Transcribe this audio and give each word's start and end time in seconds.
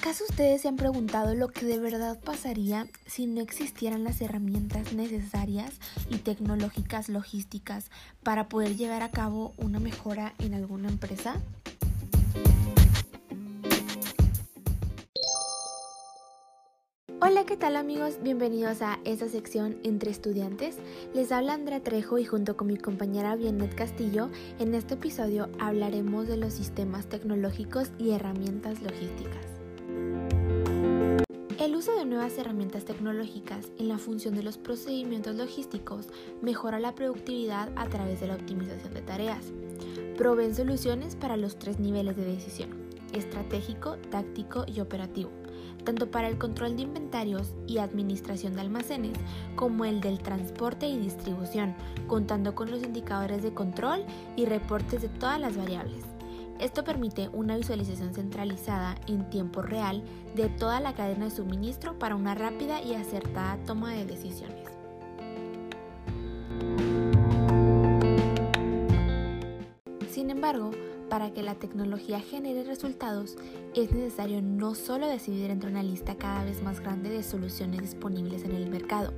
¿Acaso 0.00 0.24
ustedes 0.30 0.62
se 0.62 0.68
han 0.68 0.76
preguntado 0.76 1.34
lo 1.34 1.48
que 1.48 1.66
de 1.66 1.78
verdad 1.78 2.18
pasaría 2.24 2.86
si 3.04 3.26
no 3.26 3.42
existieran 3.42 4.02
las 4.02 4.22
herramientas 4.22 4.94
necesarias 4.94 5.74
y 6.08 6.16
tecnológicas 6.16 7.10
logísticas 7.10 7.90
para 8.22 8.48
poder 8.48 8.76
llevar 8.76 9.02
a 9.02 9.10
cabo 9.10 9.52
una 9.58 9.78
mejora 9.78 10.32
en 10.38 10.54
alguna 10.54 10.88
empresa? 10.88 11.34
Hola, 17.20 17.44
¿qué 17.44 17.58
tal 17.58 17.76
amigos? 17.76 18.22
Bienvenidos 18.22 18.80
a 18.80 19.00
esta 19.04 19.28
sección 19.28 19.76
entre 19.84 20.10
estudiantes. 20.10 20.78
Les 21.12 21.30
habla 21.30 21.52
Andrea 21.52 21.82
Trejo 21.82 22.18
y 22.18 22.24
junto 22.24 22.56
con 22.56 22.68
mi 22.68 22.78
compañera 22.78 23.36
Bienet 23.36 23.74
Castillo, 23.74 24.30
en 24.60 24.74
este 24.74 24.94
episodio 24.94 25.50
hablaremos 25.58 26.26
de 26.26 26.38
los 26.38 26.54
sistemas 26.54 27.06
tecnológicos 27.06 27.92
y 27.98 28.12
herramientas 28.12 28.80
logísticas. 28.80 29.49
El 31.60 31.76
uso 31.76 31.94
de 31.94 32.06
nuevas 32.06 32.38
herramientas 32.38 32.86
tecnológicas 32.86 33.70
en 33.78 33.88
la 33.88 33.98
función 33.98 34.34
de 34.34 34.42
los 34.42 34.56
procedimientos 34.56 35.36
logísticos 35.36 36.08
mejora 36.40 36.80
la 36.80 36.94
productividad 36.94 37.70
a 37.76 37.86
través 37.86 38.18
de 38.18 38.28
la 38.28 38.36
optimización 38.36 38.94
de 38.94 39.02
tareas. 39.02 39.52
Proveen 40.16 40.54
soluciones 40.54 41.16
para 41.16 41.36
los 41.36 41.58
tres 41.58 41.78
niveles 41.78 42.16
de 42.16 42.24
decisión, 42.24 42.70
estratégico, 43.12 43.98
táctico 44.10 44.64
y 44.66 44.80
operativo, 44.80 45.28
tanto 45.84 46.10
para 46.10 46.28
el 46.28 46.38
control 46.38 46.76
de 46.76 46.82
inventarios 46.84 47.52
y 47.66 47.76
administración 47.76 48.54
de 48.54 48.62
almacenes 48.62 49.18
como 49.54 49.84
el 49.84 50.00
del 50.00 50.18
transporte 50.20 50.88
y 50.88 50.96
distribución, 50.96 51.74
contando 52.06 52.54
con 52.54 52.70
los 52.70 52.82
indicadores 52.82 53.42
de 53.42 53.52
control 53.52 54.06
y 54.34 54.46
reportes 54.46 55.02
de 55.02 55.10
todas 55.10 55.38
las 55.38 55.58
variables. 55.58 56.09
Esto 56.60 56.84
permite 56.84 57.30
una 57.32 57.56
visualización 57.56 58.12
centralizada 58.12 58.94
en 59.06 59.30
tiempo 59.30 59.62
real 59.62 60.04
de 60.36 60.50
toda 60.50 60.78
la 60.80 60.94
cadena 60.94 61.24
de 61.24 61.30
suministro 61.30 61.98
para 61.98 62.16
una 62.16 62.34
rápida 62.34 62.82
y 62.82 62.94
acertada 62.94 63.56
toma 63.64 63.94
de 63.94 64.04
decisiones. 64.04 64.68
Sin 70.10 70.28
embargo, 70.28 70.70
para 71.08 71.32
que 71.32 71.42
la 71.42 71.54
tecnología 71.54 72.20
genere 72.20 72.62
resultados, 72.64 73.36
es 73.74 73.90
necesario 73.92 74.42
no 74.42 74.74
solo 74.74 75.06
decidir 75.06 75.50
entre 75.50 75.70
una 75.70 75.82
lista 75.82 76.16
cada 76.16 76.44
vez 76.44 76.62
más 76.62 76.80
grande 76.80 77.08
de 77.08 77.22
soluciones 77.22 77.80
disponibles 77.80 78.44
en 78.44 78.52
el 78.52 78.68
mercado, 78.68 79.14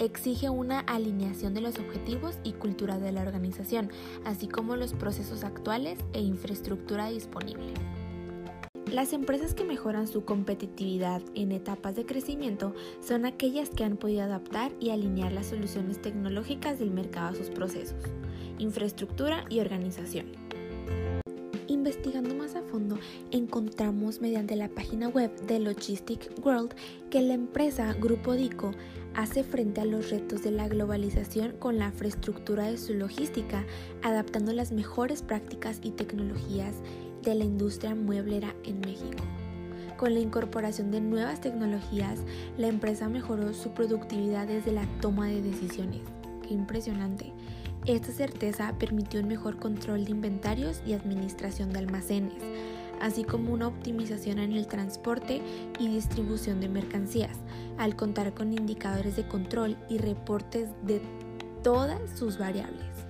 exige 0.00 0.50
una 0.50 0.80
alineación 0.80 1.54
de 1.54 1.60
los 1.60 1.78
objetivos 1.78 2.38
y 2.42 2.52
cultura 2.52 2.98
de 2.98 3.12
la 3.12 3.22
organización, 3.22 3.90
así 4.24 4.48
como 4.48 4.74
los 4.76 4.94
procesos 4.94 5.44
actuales 5.44 5.98
e 6.12 6.20
infraestructura 6.20 7.10
disponible. 7.10 7.74
Las 8.90 9.12
empresas 9.12 9.54
que 9.54 9.62
mejoran 9.62 10.08
su 10.08 10.24
competitividad 10.24 11.22
en 11.36 11.52
etapas 11.52 11.94
de 11.94 12.06
crecimiento 12.06 12.74
son 13.00 13.24
aquellas 13.24 13.70
que 13.70 13.84
han 13.84 13.96
podido 13.96 14.22
adaptar 14.22 14.72
y 14.80 14.90
alinear 14.90 15.30
las 15.30 15.46
soluciones 15.46 16.02
tecnológicas 16.02 16.80
del 16.80 16.90
mercado 16.90 17.28
a 17.28 17.34
sus 17.34 17.50
procesos, 17.50 18.02
infraestructura 18.58 19.44
y 19.48 19.60
organización. 19.60 20.49
Investigando 21.80 22.34
más 22.34 22.56
a 22.56 22.62
fondo, 22.62 22.98
encontramos 23.30 24.20
mediante 24.20 24.54
la 24.54 24.68
página 24.68 25.08
web 25.08 25.34
de 25.46 25.58
Logistic 25.60 26.30
World 26.44 26.74
que 27.08 27.22
la 27.22 27.32
empresa 27.32 27.94
Grupo 27.94 28.34
Dico 28.34 28.72
hace 29.14 29.44
frente 29.44 29.80
a 29.80 29.86
los 29.86 30.10
retos 30.10 30.42
de 30.42 30.50
la 30.50 30.68
globalización 30.68 31.52
con 31.52 31.78
la 31.78 31.86
infraestructura 31.86 32.64
de 32.64 32.76
su 32.76 32.92
logística, 32.92 33.64
adaptando 34.02 34.52
las 34.52 34.72
mejores 34.72 35.22
prácticas 35.22 35.80
y 35.82 35.92
tecnologías 35.92 36.74
de 37.22 37.34
la 37.34 37.44
industria 37.44 37.94
mueblera 37.94 38.54
en 38.64 38.80
México. 38.80 39.24
Con 39.96 40.12
la 40.12 40.20
incorporación 40.20 40.90
de 40.90 41.00
nuevas 41.00 41.40
tecnologías, 41.40 42.20
la 42.58 42.68
empresa 42.68 43.08
mejoró 43.08 43.54
su 43.54 43.70
productividad 43.70 44.46
desde 44.46 44.72
la 44.72 44.86
toma 45.00 45.28
de 45.28 45.40
decisiones. 45.40 46.02
¡Qué 46.46 46.52
impresionante! 46.52 47.32
Esta 47.86 48.12
certeza 48.12 48.74
permitió 48.78 49.20
un 49.20 49.28
mejor 49.28 49.58
control 49.58 50.04
de 50.04 50.10
inventarios 50.10 50.82
y 50.86 50.92
administración 50.92 51.72
de 51.72 51.78
almacenes, 51.78 52.42
así 53.00 53.24
como 53.24 53.54
una 53.54 53.68
optimización 53.68 54.38
en 54.38 54.52
el 54.52 54.66
transporte 54.66 55.40
y 55.78 55.88
distribución 55.88 56.60
de 56.60 56.68
mercancías, 56.68 57.38
al 57.78 57.96
contar 57.96 58.34
con 58.34 58.52
indicadores 58.52 59.16
de 59.16 59.26
control 59.26 59.78
y 59.88 59.96
reportes 59.96 60.68
de 60.84 61.00
todas 61.62 62.00
sus 62.18 62.38
variables. 62.38 63.09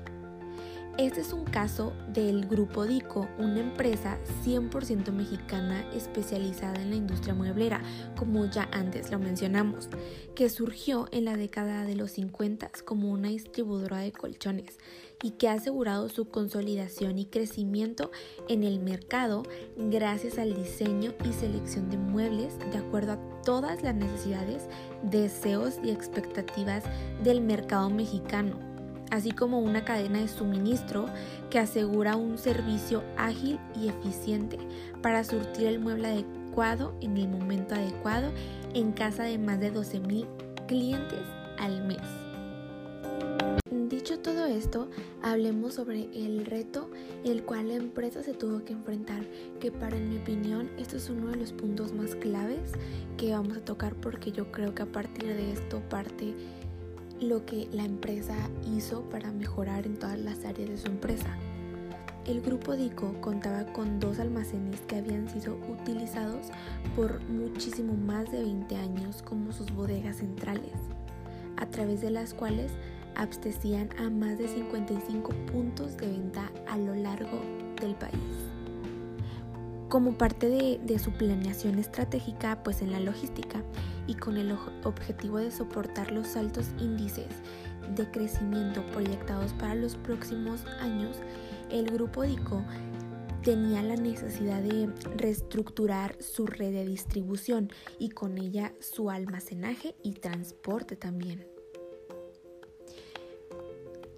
Este 1.01 1.23
es 1.23 1.33
un 1.33 1.45
caso 1.45 1.95
del 2.13 2.47
Grupo 2.47 2.85
Dico, 2.85 3.27
una 3.39 3.59
empresa 3.59 4.19
100% 4.45 5.13
mexicana 5.13 5.83
especializada 5.95 6.83
en 6.83 6.91
la 6.91 6.97
industria 6.97 7.33
mueblera, 7.33 7.81
como 8.19 8.45
ya 8.45 8.69
antes 8.71 9.11
lo 9.11 9.19
mencionamos, 9.19 9.89
que 10.35 10.51
surgió 10.51 11.09
en 11.11 11.25
la 11.25 11.39
década 11.39 11.87
de 11.87 11.95
los 11.97 12.11
50 12.11 12.71
como 12.85 13.11
una 13.11 13.31
distribuidora 13.31 14.01
de 14.01 14.13
colchones 14.13 14.77
y 15.23 15.31
que 15.31 15.49
ha 15.49 15.55
asegurado 15.55 16.11
su 16.11 16.29
consolidación 16.29 17.19
y 17.19 17.25
crecimiento 17.25 18.11
en 18.51 18.63
el 18.63 18.79
mercado 18.79 19.45
gracias 19.79 20.39
al 20.39 20.55
diseño 20.55 21.15
y 21.25 21.33
selección 21.33 21.89
de 21.89 21.97
muebles 21.97 22.59
de 22.59 22.77
acuerdo 22.77 23.13
a 23.13 23.43
todas 23.43 23.83
las 23.83 23.95
necesidades, 23.95 24.69
deseos 25.03 25.79
y 25.83 25.93
expectativas 25.93 26.85
del 27.25 27.41
mercado 27.41 27.89
mexicano 27.89 28.70
así 29.11 29.33
como 29.33 29.59
una 29.61 29.85
cadena 29.85 30.21
de 30.21 30.29
suministro 30.29 31.07
que 31.51 31.59
asegura 31.59 32.17
un 32.17 32.39
servicio 32.39 33.03
ágil 33.17 33.59
y 33.81 33.89
eficiente 33.89 34.59
para 35.03 35.25
surtir 35.25 35.67
el 35.67 35.81
mueble 35.81 36.09
adecuado 36.09 36.95
en 37.01 37.17
el 37.17 37.29
momento 37.29 37.75
adecuado 37.75 38.31
en 38.75 38.93
casa 38.93 39.25
de 39.25 39.39
más 39.39 39.61
de 39.61 39.73
12.000 39.73 40.27
clientes 40.67 41.21
al 41.59 41.85
mes. 41.85 41.99
Dicho 43.89 44.19
todo 44.21 44.47
esto, 44.47 44.89
hablemos 45.23 45.75
sobre 45.75 46.09
el 46.15 46.47
reto 46.47 46.91
el 47.25 47.43
cual 47.43 47.69
la 47.69 47.75
empresa 47.75 48.23
se 48.23 48.33
tuvo 48.33 48.65
que 48.65 48.73
enfrentar, 48.73 49.25
que 49.61 49.71
para 49.71 49.97
mi 49.97 50.17
opinión 50.17 50.71
esto 50.79 50.97
es 50.97 51.11
uno 51.11 51.29
de 51.29 51.37
los 51.37 51.53
puntos 51.53 51.93
más 51.93 52.15
claves 52.15 52.73
que 53.17 53.33
vamos 53.33 53.59
a 53.59 53.65
tocar 53.65 53.95
porque 53.97 54.33
yo 54.33 54.51
creo 54.53 54.75
que 54.75 54.83
a 54.83 54.87
partir 54.87 55.27
de 55.27 55.53
esto 55.53 55.83
parte 55.89 56.35
lo 57.21 57.45
que 57.45 57.69
la 57.73 57.85
empresa 57.85 58.35
hizo 58.75 59.03
para 59.11 59.31
mejorar 59.31 59.87
en 59.87 59.99
todas 59.99 60.19
las 60.19 60.45
áreas 60.45 60.71
de 60.71 60.79
su 60.79 60.87
empresa. 60.87 61.37
El 62.27 62.41
grupo 62.41 62.77
DICO 62.77 63.21
contaba 63.21 63.65
con 63.73 64.01
dos 64.01 64.19
almacenes 64.19 64.81
que 64.83 64.97
habían 64.97 65.29
sido 65.29 65.59
utilizados 65.69 66.49
por 66.97 67.21
muchísimo 67.25 67.95
más 67.95 68.31
de 68.31 68.43
20 68.43 68.77
años 68.77 69.23
como 69.23 69.53
sus 69.53 69.73
bodegas 69.75 70.17
centrales, 70.17 70.73
a 71.57 71.67
través 71.67 72.01
de 72.01 72.11
las 72.11 72.35
cuales 72.35 72.73
abastecían 73.17 73.91
a 73.99 74.09
más 74.09 74.39
de 74.39 74.49
55 74.49 75.33
puntos 75.53 75.97
de 75.97 76.07
venta 76.07 76.51
a 76.69 76.79
lo 76.79 76.95
largo 76.95 77.41
del 77.81 77.95
país 77.97 78.50
como 79.91 80.17
parte 80.17 80.49
de, 80.49 80.99
su 81.01 81.11
planeación 81.11 81.79
estratégica 81.79 82.63
pues 82.63 82.81
en 82.81 82.93
la 82.93 83.01
logística 83.01 83.63
y 84.07 84.15
con 84.15 84.37
el 84.37 84.57
objetivo 84.85 85.39
de 85.39 85.51
soportar 85.51 86.13
los 86.13 86.37
altos 86.37 86.69
índices 86.79 87.27
de 87.97 88.09
crecimiento 88.09 88.87
proyectados 88.93 89.53
para 89.55 89.75
los 89.75 89.97
próximos 89.97 90.65
años, 90.81 91.19
el 91.71 91.91
grupo 91.91 92.23
DICO 92.23 92.63
tenía 93.43 93.83
la 93.83 93.97
necesidad 93.97 94.63
de 94.63 94.89
reestructurar 95.17 96.17
su 96.23 96.47
red 96.47 96.73
de 96.73 96.87
distribución 96.87 97.69
y 97.99 98.11
con 98.11 98.39
ella 98.39 98.73
su 98.79 99.11
almacenaje 99.11 99.97
y 100.05 100.13
transporte 100.13 100.95
también. 100.95 101.49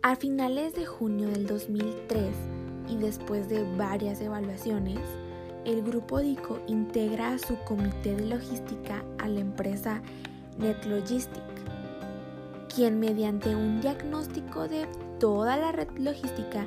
A 0.03 0.17
finales 0.17 0.75
de 0.75 0.85
junio 0.85 1.29
del 1.29 1.47
2003 1.47 2.35
y 2.91 2.97
después 2.97 3.49
de 3.49 3.63
varias 3.77 4.21
evaluaciones, 4.21 4.99
el 5.65 5.83
grupo 5.83 6.21
DICO 6.21 6.61
integra 6.67 7.33
a 7.33 7.39
su 7.39 7.57
comité 7.65 8.17
de 8.17 8.27
logística 8.27 9.05
a 9.19 9.29
la 9.29 9.41
empresa 9.41 10.03
NetLogistic, 10.59 11.43
quien 12.75 12.99
mediante 12.99 13.55
un 13.55 13.81
diagnóstico 13.81 14.69
de 14.69 14.87
toda 15.19 15.57
la 15.57 15.73
red 15.73 15.89
logística, 15.99 16.67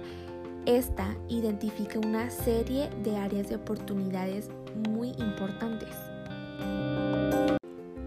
esta 0.66 1.16
identifica 1.30 2.00
una 2.00 2.30
serie 2.30 2.90
de 3.04 3.18
áreas 3.18 3.50
de 3.50 3.56
oportunidades 3.56 4.50
muy 4.90 5.10
importantes. 5.18 5.90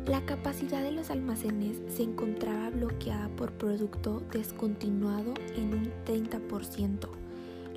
La 0.06 0.24
capacidad 0.24 0.82
de 0.82 0.92
los 0.92 1.10
almacenes 1.10 1.76
se 1.94 2.02
encontraba 2.02 2.70
bloqueada 2.70 3.28
por 3.36 3.52
producto 3.52 4.22
descontinuado 4.32 5.34
en 5.54 5.74
un 5.74 5.92
30% 6.06 7.17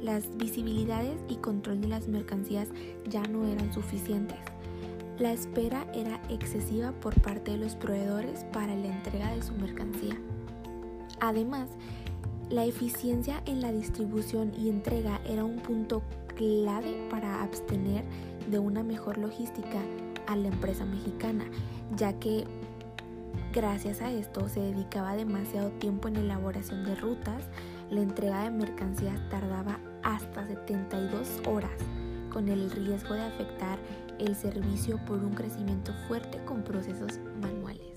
las 0.02 0.36
visibilidades 0.38 1.20
y 1.30 1.36
control 1.36 1.82
de 1.82 1.88
las 1.88 2.08
mercancías 2.08 2.68
ya 3.08 3.24
no 3.24 3.48
eran 3.48 3.74
suficientes. 3.74 4.38
La 5.20 5.32
espera 5.32 5.86
era 5.94 6.20
excesiva 6.30 6.92
por 6.94 7.20
parte 7.22 7.52
de 7.52 7.58
los 7.58 7.76
proveedores 7.76 8.44
para 8.46 8.76
la 8.76 8.88
entrega 8.88 9.36
de 9.36 9.44
su 9.44 9.54
mercancía. 9.54 10.18
Además, 11.20 11.70
la 12.50 12.66
eficiencia 12.66 13.44
en 13.46 13.62
la 13.62 13.72
distribución 13.72 14.52
y 14.58 14.70
entrega 14.70 15.22
era 15.26 15.46
un 15.46 15.58
punto 15.58 16.02
clave 16.36 17.08
para 17.10 17.44
abstener 17.44 18.04
de 18.50 18.58
una 18.60 18.84
mejor 18.84 19.18
logística 19.20 19.80
a 20.28 20.36
la 20.36 20.48
empresa 20.48 20.86
mexicana, 20.86 21.46
ya 21.96 22.14
que 22.14 22.46
gracias 23.54 24.02
a 24.02 24.12
esto 24.12 24.50
se 24.50 24.60
dedicaba 24.60 25.16
demasiado 25.16 25.70
tiempo 25.72 26.08
en 26.08 26.16
elaboración 26.16 26.84
de 26.84 26.96
rutas, 26.96 27.44
la 27.90 28.02
entrega 28.02 28.44
de 28.44 28.52
mercancías 28.52 29.20
tardaba 29.30 29.80
hasta 30.04 30.48
72 30.48 31.42
horas, 31.48 31.80
con 32.32 32.50
el 32.50 32.70
riesgo 32.72 33.14
de 33.14 33.24
afectar 33.24 33.80
el 34.20 34.36
servicio 34.36 35.00
por 35.06 35.20
un 35.20 35.34
crecimiento 35.34 35.94
fuerte 36.08 36.44
con 36.46 36.64
procesos 36.64 37.20
manuales. 37.42 37.92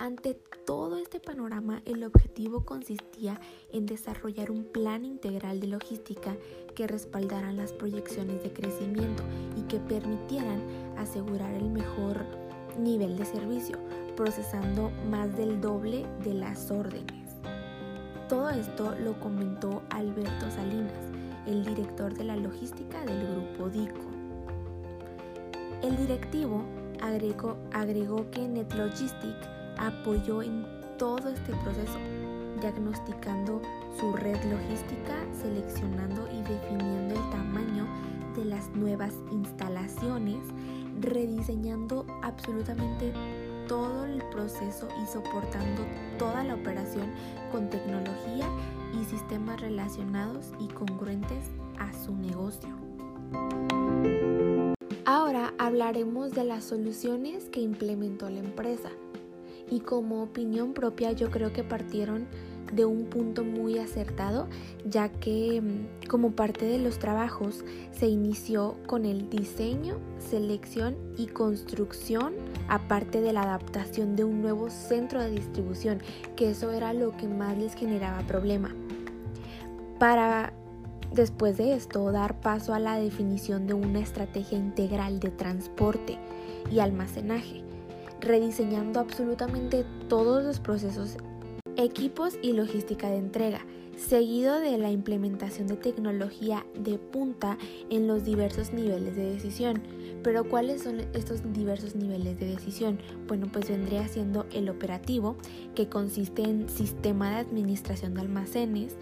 Ante 0.00 0.34
todo 0.64 0.96
este 0.96 1.18
panorama, 1.18 1.82
el 1.84 2.04
objetivo 2.04 2.64
consistía 2.64 3.40
en 3.72 3.84
desarrollar 3.84 4.52
un 4.52 4.64
plan 4.64 5.04
integral 5.04 5.58
de 5.58 5.66
logística 5.66 6.36
que 6.76 6.86
respaldaran 6.86 7.56
las 7.56 7.72
proyecciones 7.72 8.40
de 8.44 8.52
crecimiento 8.52 9.24
y 9.56 9.62
que 9.62 9.80
permitieran 9.80 10.62
asegurar 10.96 11.52
el 11.52 11.68
mejor 11.70 12.24
nivel 12.78 13.16
de 13.16 13.24
servicio, 13.24 13.76
procesando 14.16 14.90
más 15.10 15.36
del 15.36 15.60
doble 15.60 16.06
de 16.22 16.34
las 16.34 16.70
órdenes. 16.70 17.27
Todo 18.28 18.50
esto 18.50 18.94
lo 19.02 19.18
comentó 19.20 19.82
Alberto 19.88 20.50
Salinas, 20.50 20.92
el 21.46 21.64
director 21.64 22.12
de 22.12 22.24
la 22.24 22.36
logística 22.36 23.02
del 23.06 23.26
grupo 23.26 23.70
DICO. 23.70 24.10
El 25.82 25.96
directivo 25.96 26.62
agregó, 27.00 27.56
agregó 27.72 28.30
que 28.30 28.46
NetLogistic 28.46 29.34
apoyó 29.78 30.42
en 30.42 30.66
todo 30.98 31.30
este 31.30 31.54
proceso, 31.64 31.98
diagnosticando 32.60 33.62
su 33.98 34.12
red 34.12 34.36
logística, 34.44 35.16
seleccionando 35.32 36.28
y 36.30 36.42
definiendo 36.42 37.14
el 37.14 37.30
tamaño 37.30 37.86
de 38.36 38.44
las 38.44 38.68
nuevas 38.72 39.14
instalaciones, 39.30 40.40
rediseñando 41.00 42.04
absolutamente 42.22 43.10
todo 43.68 44.06
el 44.06 44.22
proceso 44.30 44.88
y 45.00 45.06
soportando 45.06 45.82
toda 46.18 46.42
la 46.42 46.54
operación 46.54 47.12
con 47.52 47.70
tecnología 47.70 48.48
y 48.98 49.04
sistemas 49.04 49.60
relacionados 49.60 50.46
y 50.58 50.66
congruentes 50.68 51.50
a 51.78 51.92
su 51.92 52.16
negocio. 52.16 52.70
Ahora 55.04 55.54
hablaremos 55.58 56.32
de 56.32 56.44
las 56.44 56.64
soluciones 56.64 57.44
que 57.50 57.60
implementó 57.60 58.28
la 58.30 58.40
empresa 58.40 58.90
y 59.70 59.80
como 59.80 60.22
opinión 60.22 60.72
propia 60.72 61.12
yo 61.12 61.30
creo 61.30 61.52
que 61.52 61.62
partieron 61.62 62.26
de 62.72 62.84
un 62.84 63.06
punto 63.06 63.44
muy 63.44 63.78
acertado, 63.78 64.46
ya 64.84 65.08
que 65.08 65.60
mm, 65.60 66.08
como 66.08 66.32
parte 66.32 66.64
de 66.66 66.78
los 66.78 66.98
trabajos 66.98 67.64
se 67.92 68.08
inició 68.08 68.76
con 68.86 69.04
el 69.04 69.30
diseño, 69.30 69.98
selección 70.18 70.96
y 71.16 71.26
construcción, 71.26 72.34
aparte 72.68 73.20
de 73.20 73.32
la 73.32 73.42
adaptación 73.42 74.16
de 74.16 74.24
un 74.24 74.42
nuevo 74.42 74.70
centro 74.70 75.20
de 75.20 75.30
distribución, 75.30 76.02
que 76.36 76.50
eso 76.50 76.70
era 76.72 76.92
lo 76.92 77.16
que 77.16 77.28
más 77.28 77.56
les 77.56 77.74
generaba 77.74 78.20
problema. 78.26 78.74
Para 79.98 80.52
después 81.12 81.56
de 81.56 81.74
esto 81.74 82.12
dar 82.12 82.40
paso 82.40 82.74
a 82.74 82.78
la 82.78 82.96
definición 82.96 83.66
de 83.66 83.74
una 83.74 84.00
estrategia 84.00 84.58
integral 84.58 85.20
de 85.20 85.30
transporte 85.30 86.18
y 86.70 86.80
almacenaje 86.80 87.64
rediseñando 88.20 89.00
absolutamente 89.00 89.84
todos 90.08 90.44
los 90.44 90.60
procesos, 90.60 91.16
equipos 91.78 92.36
y 92.42 92.52
logística 92.54 93.08
de 93.08 93.18
entrega, 93.18 93.64
seguido 93.96 94.58
de 94.58 94.78
la 94.78 94.90
implementación 94.90 95.68
de 95.68 95.76
tecnología 95.76 96.66
de 96.74 96.98
punta 96.98 97.56
en 97.88 98.08
los 98.08 98.24
diversos 98.24 98.72
niveles 98.72 99.14
de 99.14 99.32
decisión. 99.32 99.82
Pero 100.24 100.42
¿cuáles 100.48 100.82
son 100.82 101.00
estos 101.14 101.40
diversos 101.52 101.94
niveles 101.94 102.38
de 102.40 102.46
decisión? 102.46 102.98
Bueno, 103.28 103.46
pues 103.52 103.68
vendría 103.68 104.06
siendo 104.08 104.46
el 104.52 104.68
operativo, 104.68 105.36
que 105.76 105.88
consiste 105.88 106.42
en 106.42 106.68
sistema 106.68 107.30
de 107.30 107.36
administración 107.36 108.14
de 108.14 108.22
almacenes, 108.22 108.96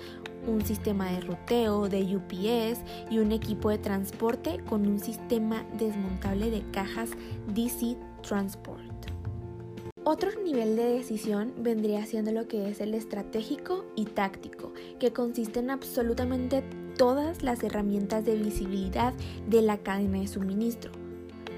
un 0.46 0.62
sistema 0.64 1.10
de 1.10 1.20
ruteo, 1.22 1.88
de 1.88 2.02
UPS 2.02 2.80
y 3.10 3.18
un 3.18 3.32
equipo 3.32 3.70
de 3.70 3.78
transporte 3.78 4.60
con 4.68 4.86
un 4.86 4.98
sistema 4.98 5.64
desmontable 5.78 6.50
de 6.50 6.62
cajas 6.72 7.10
DC 7.54 7.96
Transport. 8.22 8.95
Otro 10.08 10.30
nivel 10.40 10.76
de 10.76 10.84
decisión 10.84 11.52
vendría 11.56 12.06
siendo 12.06 12.30
lo 12.30 12.46
que 12.46 12.68
es 12.68 12.80
el 12.80 12.94
estratégico 12.94 13.84
y 13.96 14.04
táctico, 14.04 14.72
que 15.00 15.12
consiste 15.12 15.58
en 15.58 15.68
absolutamente 15.68 16.62
todas 16.96 17.42
las 17.42 17.64
herramientas 17.64 18.24
de 18.24 18.36
visibilidad 18.36 19.14
de 19.48 19.62
la 19.62 19.78
cadena 19.78 20.20
de 20.20 20.28
suministro, 20.28 20.92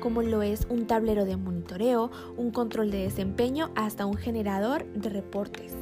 como 0.00 0.22
lo 0.22 0.40
es 0.40 0.66
un 0.70 0.86
tablero 0.86 1.26
de 1.26 1.36
monitoreo, 1.36 2.10
un 2.38 2.50
control 2.50 2.90
de 2.90 3.02
desempeño, 3.02 3.70
hasta 3.74 4.06
un 4.06 4.14
generador 4.14 4.86
de 4.94 5.10
reportes. 5.10 5.74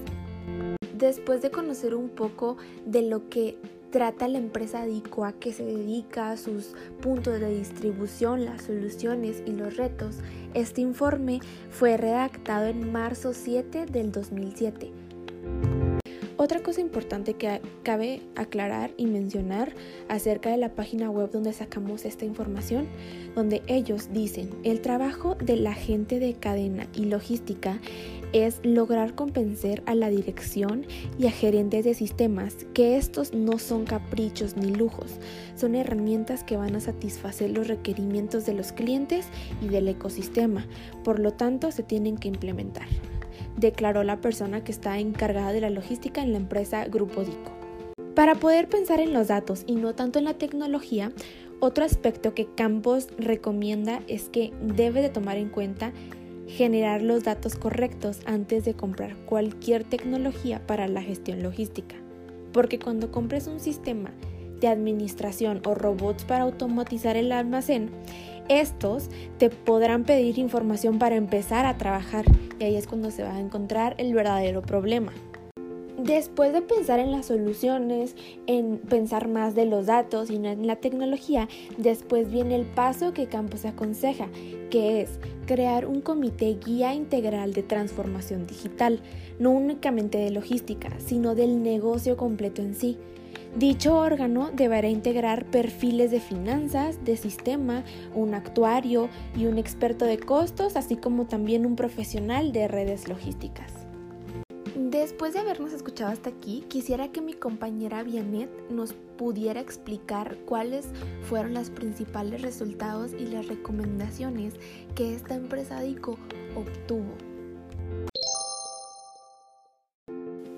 Después 0.93 1.43
de 1.43 1.53
conocer 1.53 1.95
un 1.95 2.09
poco 2.09 2.57
de 2.85 3.03
lo 3.03 3.29
que 3.29 3.59
trata 3.97 4.29
la 4.29 4.37
empresa 4.37 4.85
DICO 4.85 5.25
a 5.25 5.33
qué 5.33 5.55
se 5.55 5.65
dedica, 5.65 6.37
sus 6.37 6.75
puntos 7.01 7.41
de 7.41 7.49
distribución, 7.49 8.45
las 8.45 8.65
soluciones 8.65 9.43
y 9.47 9.53
los 9.53 9.79
retos. 9.79 10.17
Este 10.53 10.83
informe 10.83 11.41
fue 11.71 11.97
redactado 11.97 12.67
en 12.67 12.93
marzo 12.93 13.33
7 13.33 13.87
del 13.87 14.13
2007. 14.13 14.93
Otra 16.37 16.63
cosa 16.63 16.83
importante 16.83 17.33
que 17.33 17.63
cabe 17.83 18.21
aclarar 18.35 18.91
y 18.99 19.07
mencionar 19.07 19.73
acerca 20.11 20.51
de 20.51 20.59
la 20.59 20.75
página 20.75 21.11
web 21.11 21.31
donde 21.31 21.55
sacamos 21.55 22.05
esta 22.05 22.27
información, 22.27 22.89
donde 23.35 23.63
ellos 23.67 24.13
dicen, 24.13 24.51
el 24.63 24.83
trabajo 24.83 25.37
de 25.37 25.57
la 25.57 25.73
gente 25.73 26.21
de 26.21 26.35
cadena 26.35 26.87
y 26.95 27.07
logística 27.07 27.79
es 28.33 28.61
lograr 28.63 29.15
convencer 29.15 29.83
a 29.87 29.95
la 29.95 30.09
dirección 30.09 30.87
y 31.19 31.27
a 31.27 31.31
gerentes 31.31 31.85
de 31.85 31.95
sistemas 31.95 32.67
que 32.75 32.97
estos 32.97 33.33
no 33.33 33.59
son 33.59 33.85
caprichos 33.85 34.57
ni 34.57 34.75
lujos, 34.75 35.19
son 35.55 35.75
herramientas 35.75 36.45
que 36.45 36.57
van 36.57 36.77
a 36.77 36.81
satisfacer 36.81 37.51
los 37.51 37.69
requerimientos 37.69 38.47
de 38.47 38.55
los 38.55 38.73
clientes 38.73 39.27
y 39.63 39.69
del 39.69 39.89
ecosistema, 39.89 40.67
por 41.05 41.19
lo 41.19 41.33
tanto 41.33 41.71
se 41.73 41.83
tienen 41.83 42.17
que 42.17 42.29
implementar, 42.29 42.89
declaró 43.57 44.05
la 44.05 44.21
persona 44.21 44.65
que 44.65 44.73
está 44.73 44.99
encargada 44.99 45.53
de 45.53 45.61
la 45.61 45.71
logística 45.71 46.23
en 46.23 46.33
la 46.33 46.39
empresa 46.39 46.85
Grupo 46.87 47.23
Dico. 47.23 47.53
Para 48.15 48.35
poder 48.35 48.69
pensar 48.69 49.01
en 49.01 49.13
los 49.13 49.29
datos 49.29 49.65
y 49.67 49.75
no 49.75 49.95
tanto 49.95 50.19
en 50.19 50.25
la 50.25 50.35
tecnología, 50.35 51.13
otro 51.61 51.85
aspecto 51.85 52.35
que 52.35 52.47
Campos 52.47 53.09
recomienda 53.19 54.01
es 54.09 54.29
que 54.29 54.53
debe 54.61 55.03
de 55.03 55.09
tomar 55.09 55.39
en 55.39 55.49
cuenta 55.49 55.93
generar 56.47 57.03
los 57.03 57.25
datos 57.25 57.57
correctos 57.57 58.21
antes 58.27 58.65
de 58.65 58.75
comprar 58.75 59.17
cualquier 59.27 59.85
tecnología 59.85 60.67
para 60.67 60.89
la 60.89 61.03
gestión 61.03 61.43
logística. 61.43 61.97
Porque 62.53 62.79
cuando 62.79 63.11
compres 63.11 63.47
un 63.47 63.61
sistema 63.61 64.11
de 64.61 64.69
administración 64.69 65.61
o 65.67 65.75
robots 65.75 66.25
para 66.25 66.45
automatizar 66.45 67.17
el 67.17 67.33
almacén, 67.33 67.91
estos 68.49 69.11
te 69.39 69.51
podrán 69.51 70.05
pedir 70.05 70.39
información 70.39 70.99
para 70.99 71.17
empezar 71.17 71.67
a 71.67 71.79
trabajar 71.79 72.25
y 72.59 72.65
ahí 72.65 72.77
es 72.77 72.87
cuando 72.87 73.11
se 73.11 73.23
va 73.23 73.35
a 73.35 73.41
encontrar 73.41 73.95
el 73.99 74.15
verdadero 74.15 74.63
problema. 74.63 75.13
Después 75.99 76.53
de 76.53 76.61
pensar 76.61 76.99
en 77.01 77.11
las 77.11 77.27
soluciones, 77.27 78.17
en 78.47 78.77
pensar 78.77 79.29
más 79.29 79.55
de 79.55 79.65
los 79.65 79.87
datos 79.87 80.29
y 80.29 80.39
no 80.39 80.51
en 80.51 80.67
la 80.67 80.77
tecnología, 80.77 81.49
después 81.79 82.31
viene 82.31 82.55
el 82.55 82.67
paso 82.67 83.15
que 83.15 83.29
Campos 83.29 83.65
aconseja, 83.65 84.29
que 84.69 85.01
es 85.01 85.19
crear 85.47 85.87
un 85.87 86.03
comité 86.03 86.59
guía 86.63 86.93
integral 86.93 87.55
de 87.55 87.63
transformación 87.63 88.47
digital, 88.47 89.01
no 89.39 89.53
únicamente 89.53 90.19
de 90.19 90.31
logística, 90.31 90.91
sino 90.99 91.35
del 91.35 91.63
negocio 91.63 92.19
completo 92.19 92.61
en 92.61 92.75
sí. 92.75 92.99
Dicho 93.57 93.97
órgano 93.97 94.51
deberá 94.53 94.91
integrar 94.91 95.47
perfiles 95.47 96.11
de 96.11 96.21
finanzas, 96.21 97.03
de 97.07 97.17
sistema, 97.17 97.85
un 98.15 98.35
actuario 98.35 99.09
y 99.35 99.47
un 99.47 99.57
experto 99.57 100.05
de 100.05 100.19
costos, 100.19 100.77
así 100.77 100.97
como 100.97 101.25
también 101.25 101.65
un 101.65 101.75
profesional 101.75 102.53
de 102.53 102.69
redes 102.69 103.09
logísticas. 103.09 103.86
Después 104.97 105.35
de 105.35 105.41
habernos 105.41 105.75
escuchado 105.75 106.11
hasta 106.11 106.31
aquí, 106.31 106.65
quisiera 106.69 107.13
que 107.13 107.21
mi 107.21 107.35
compañera 107.35 108.03
Vianet 108.03 108.49
nos 108.71 108.95
pudiera 108.95 109.61
explicar 109.61 110.39
cuáles 110.47 110.87
fueron 111.29 111.53
los 111.53 111.69
principales 111.69 112.41
resultados 112.41 113.13
y 113.13 113.27
las 113.27 113.47
recomendaciones 113.47 114.55
que 114.95 115.15
esta 115.15 115.35
empresa 115.35 115.83
DICO 115.83 116.19
obtuvo. 116.57 117.13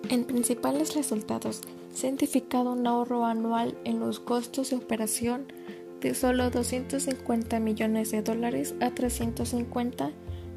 En 0.09 0.25
principales 0.25 0.95
resultados, 0.95 1.63
se 1.93 2.07
ha 2.07 2.11
identificado 2.11 2.73
un 2.73 2.87
ahorro 2.87 3.25
anual 3.27 3.77
en 3.85 3.99
los 3.99 4.21
costos 4.21 4.71
de 4.71 4.77
operación 4.77 5.53
de 6.01 6.15
solo 6.15 6.49
250 6.51 7.59
millones 7.59 8.13
de 8.13 8.23
dólares 8.23 8.77
a 8.81 8.93
350 8.93 10.13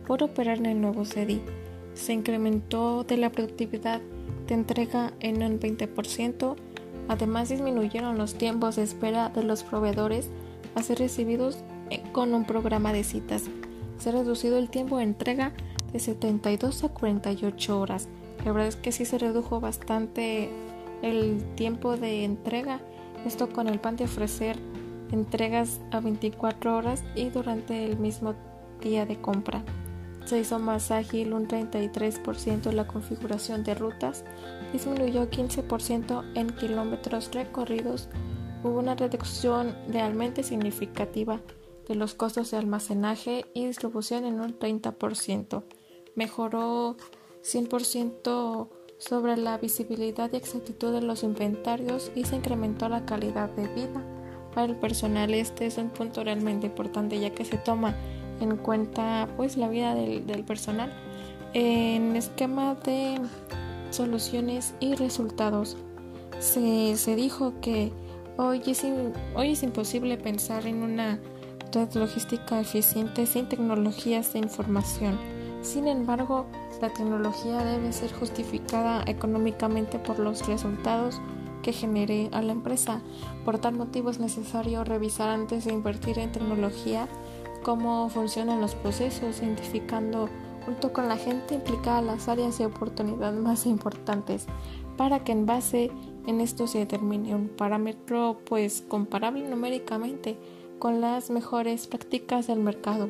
por 0.06 0.22
operar 0.22 0.60
en 0.60 0.68
el 0.68 0.82
nuevo 0.82 1.02
CDI 1.04 1.42
se 1.94 2.14
incrementó 2.14 3.04
de 3.04 3.18
la 3.18 3.32
productividad 3.32 4.02
de 4.48 4.54
entrega 4.54 5.14
en 5.20 5.44
un 5.44 5.60
20%, 5.60 6.56
además 7.08 7.50
disminuyeron 7.50 8.18
los 8.18 8.36
tiempos 8.36 8.76
de 8.76 8.84
espera 8.84 9.30
de 9.30 9.44
los 9.44 9.64
proveedores 9.64 10.30
a 10.76 10.84
ser 10.84 11.00
recibidos 11.00 11.64
eh, 11.90 12.02
con 12.12 12.34
un 12.34 12.46
programa 12.46 12.94
de 12.94 13.04
citas. 13.04 13.44
Se 13.98 14.10
ha 14.10 14.14
reducido 14.14 14.58
el 14.58 14.70
tiempo 14.70 14.98
de 14.98 15.04
entrega 15.04 15.54
de 15.92 16.00
72 16.00 16.84
a 16.84 16.90
48 16.90 17.80
horas. 17.80 18.08
La 18.46 18.52
verdad 18.52 18.68
es 18.68 18.76
que 18.76 18.92
sí 18.92 19.06
se 19.06 19.18
redujo 19.18 19.60
bastante 19.60 20.50
el 21.02 21.44
tiempo 21.56 21.98
de 21.98 22.24
entrega. 22.24 22.80
Esto 23.26 23.50
con 23.50 23.68
el 23.68 23.80
pan 23.80 23.98
de 23.98 24.06
ofrecer 24.06 24.58
entregas 25.12 25.82
a 25.92 26.00
24 26.00 26.76
horas 26.76 27.04
y 27.16 27.30
durante 27.30 27.86
el 27.86 27.98
mismo 27.98 28.34
día 28.82 29.06
de 29.06 29.20
compra. 29.20 29.64
Se 30.26 30.40
hizo 30.40 30.60
más 30.60 30.92
ágil 30.92 31.34
un 31.34 31.48
33% 31.48 32.72
la 32.72 32.88
configuración 32.88 33.64
de 33.64 33.76
rutas, 33.76 34.24
disminuyó 34.72 35.30
15% 35.30 36.32
en 36.36 36.50
kilómetros 36.52 37.32
recorridos, 37.34 38.08
hubo 38.64 38.80
una 38.80 38.96
reducción 38.96 39.76
realmente 39.90 40.44
significativa 40.44 41.42
de 41.88 41.96
los 41.96 42.14
costos 42.14 42.52
de 42.52 42.58
almacenaje 42.58 43.46
y 43.54 43.66
distribución 43.66 44.26
en 44.26 44.40
un 44.40 44.58
30%. 44.58 45.64
Mejoró 46.16 46.96
100% 47.44 48.70
sobre 48.98 49.36
la 49.36 49.58
visibilidad 49.58 50.32
y 50.32 50.38
exactitud 50.38 50.94
de 50.94 51.02
los 51.02 51.24
inventarios 51.24 52.12
y 52.16 52.26
se 52.26 52.36
incrementó 52.36 52.88
la 52.88 53.06
calidad 53.06 53.50
de 53.50 53.68
vida. 53.68 54.06
Para 54.54 54.68
el 54.68 54.76
personal 54.76 55.34
este 55.34 55.66
es 55.66 55.78
un 55.78 55.90
punto 55.90 56.24
realmente 56.24 56.68
importante 56.68 57.20
ya 57.20 57.32
que 57.32 57.46
se 57.46 57.58
toma 57.58 57.96
en 58.42 58.58
cuenta 58.58 59.28
pues 59.38 59.58
la 59.58 59.70
vida 59.70 59.96
del, 59.96 60.44
personal 60.44 60.92
en 61.54 62.16
esquema 62.16 62.76
de 62.76 63.20
soluciones 63.90 64.74
y 64.80 64.96
resultados. 64.96 65.78
Se, 66.40 66.96
se 66.98 67.16
dijo 67.16 67.54
que 67.62 67.92
hoy 68.38 68.62
es, 68.66 68.86
hoy 69.36 69.52
es 69.52 69.64
imposible 69.64 70.18
pensar 70.18 70.66
en 70.66 70.84
una 70.84 71.20
red 71.72 71.94
logística 71.94 72.60
eficiente 72.60 73.26
sin 73.26 73.48
tecnologías 73.48 74.34
de 74.34 74.40
información. 74.40 75.18
Sin 75.62 75.88
embargo, 75.88 76.48
la 76.82 76.90
tecnología 76.90 77.64
debe 77.64 77.94
ser 77.94 78.12
justificada 78.12 79.04
económicamente 79.06 80.00
por 80.00 80.18
los 80.18 80.48
resultados 80.48 81.22
que 81.62 81.74
genere 81.74 82.30
a 82.32 82.42
la 82.42 82.52
empresa. 82.52 83.02
Por 83.46 83.60
tal 83.60 83.76
motivo 83.76 84.10
es 84.10 84.20
necesario 84.20 84.84
revisar 84.84 85.30
antes 85.30 85.66
de 85.66 85.74
invertir 85.74 86.18
en 86.18 86.32
tecnología 86.32 87.08
cómo 87.62 88.10
funcionan 88.10 88.62
los 88.62 88.76
procesos, 88.76 89.42
identificando 89.42 90.30
junto 90.66 90.94
con 90.94 91.08
la 91.08 91.18
gente 91.18 91.56
implicada 91.56 92.02
las 92.02 92.28
áreas 92.28 92.58
de 92.58 92.66
oportunidad 92.66 93.34
más 93.34 93.66
importantes 93.66 94.46
para 94.98 95.24
que 95.24 95.32
en 95.32 95.46
base 95.46 95.92
en 96.28 96.42
esto 96.42 96.68
se 96.68 96.80
determine 96.80 97.36
un 97.36 97.48
parámetro 97.48 98.40
pues 98.46 98.84
comparable 98.88 99.48
numéricamente 99.48 100.38
con 100.80 101.02
las 101.02 101.30
mejores 101.30 101.88
prácticas 101.88 102.48
del 102.48 102.60
mercado. 102.60 103.10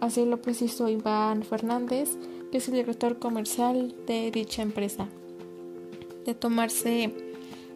Así 0.00 0.24
lo 0.26 0.42
precisó 0.42 0.88
Iván 0.88 1.42
Fernández, 1.42 2.18
que 2.50 2.58
es 2.58 2.68
el 2.68 2.74
director 2.74 3.18
comercial 3.18 3.94
de 4.06 4.30
dicha 4.30 4.62
empresa. 4.62 5.08
De 6.26 6.34
tomarse 6.34 7.14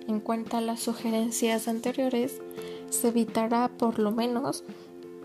en 0.07 0.21
cuenta 0.21 0.61
las 0.61 0.81
sugerencias 0.81 1.69
anteriores, 1.69 2.41
se 2.91 3.09
evitará 3.09 3.69
por 3.69 3.99
lo 3.99 4.11
menos 4.11 4.65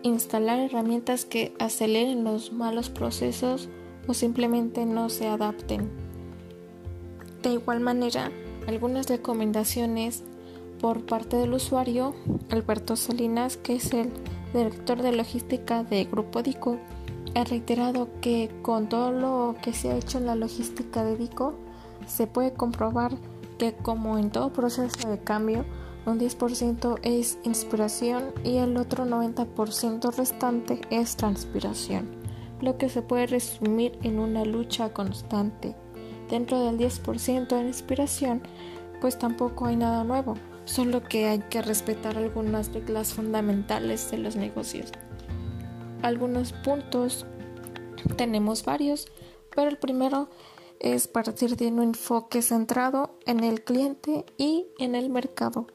instalar 0.05 0.59
herramientas 0.59 1.25
que 1.25 1.53
aceleren 1.59 2.23
los 2.23 2.53
malos 2.53 2.89
procesos 2.89 3.69
o 4.07 4.13
simplemente 4.13 4.85
no 4.85 5.09
se 5.09 5.27
adapten. 5.27 5.89
De 7.41 7.53
igual 7.53 7.79
manera, 7.79 8.31
algunas 8.67 9.07
recomendaciones 9.07 10.23
por 10.79 11.05
parte 11.05 11.37
del 11.37 11.53
usuario, 11.53 12.13
Alberto 12.51 12.95
Salinas, 12.95 13.57
que 13.57 13.75
es 13.75 13.91
el 13.93 14.11
director 14.53 15.01
de 15.01 15.11
logística 15.11 15.83
de 15.83 16.05
Grupo 16.05 16.43
DICO, 16.43 16.77
ha 17.33 17.43
reiterado 17.43 18.07
que 18.21 18.51
con 18.61 18.87
todo 18.87 19.11
lo 19.11 19.55
que 19.61 19.73
se 19.73 19.91
ha 19.91 19.97
hecho 19.97 20.19
en 20.19 20.27
la 20.27 20.35
logística 20.35 21.03
de 21.03 21.17
DICO, 21.17 21.55
se 22.07 22.27
puede 22.27 22.53
comprobar 22.53 23.17
que 23.57 23.73
como 23.73 24.17
en 24.17 24.29
todo 24.29 24.53
proceso 24.53 25.09
de 25.09 25.17
cambio, 25.17 25.65
un 26.05 26.19
10% 26.19 26.99
es 27.01 27.39
inspiración 27.43 28.33
y 28.43 28.57
el 28.57 28.77
otro 28.77 29.05
90% 29.05 30.15
restante 30.15 30.81
es 30.91 31.15
transpiración, 31.15 32.07
lo 32.61 32.77
que 32.77 32.89
se 32.89 33.01
puede 33.01 33.27
resumir 33.27 33.97
en 34.03 34.19
una 34.19 34.45
lucha 34.45 34.93
constante. 34.93 35.75
Dentro 36.29 36.59
del 36.63 36.77
10% 36.77 37.47
de 37.47 37.61
inspiración, 37.61 38.43
pues 39.01 39.17
tampoco 39.17 39.65
hay 39.65 39.75
nada 39.75 40.03
nuevo, 40.03 40.35
solo 40.65 41.03
que 41.03 41.27
hay 41.27 41.39
que 41.39 41.61
respetar 41.61 42.17
algunas 42.17 42.71
reglas 42.73 43.13
fundamentales 43.13 44.09
de 44.11 44.19
los 44.19 44.35
negocios. 44.35 44.91
Algunos 46.01 46.53
puntos, 46.53 47.25
tenemos 48.15 48.63
varios, 48.63 49.07
pero 49.55 49.69
el 49.69 49.77
primero 49.77 50.29
es 50.79 51.07
partir 51.07 51.55
de 51.55 51.67
un 51.67 51.81
enfoque 51.81 52.41
centrado 52.41 53.17
en 53.25 53.43
el 53.43 53.63
cliente 53.63 54.25
y 54.37 54.67
en 54.77 54.93
el 54.93 55.09
mercado. 55.09 55.67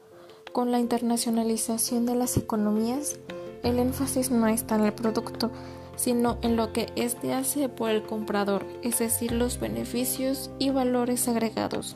Con 0.51 0.69
la 0.69 0.79
internacionalización 0.79 2.05
de 2.05 2.13
las 2.13 2.35
economías, 2.35 3.17
el 3.63 3.79
énfasis 3.79 4.31
no 4.31 4.47
está 4.47 4.75
en 4.75 4.83
el 4.83 4.91
producto, 4.91 5.49
sino 5.95 6.37
en 6.41 6.57
lo 6.57 6.73
que 6.73 6.91
éste 6.97 7.33
hace 7.33 7.69
por 7.69 7.89
el 7.89 8.03
comprador, 8.03 8.65
es 8.83 8.99
decir, 8.99 9.31
los 9.31 9.61
beneficios 9.61 10.51
y 10.59 10.69
valores 10.69 11.29
agregados. 11.29 11.95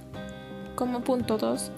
Como 0.75 1.01
punto 1.01 1.37
2 1.37 1.69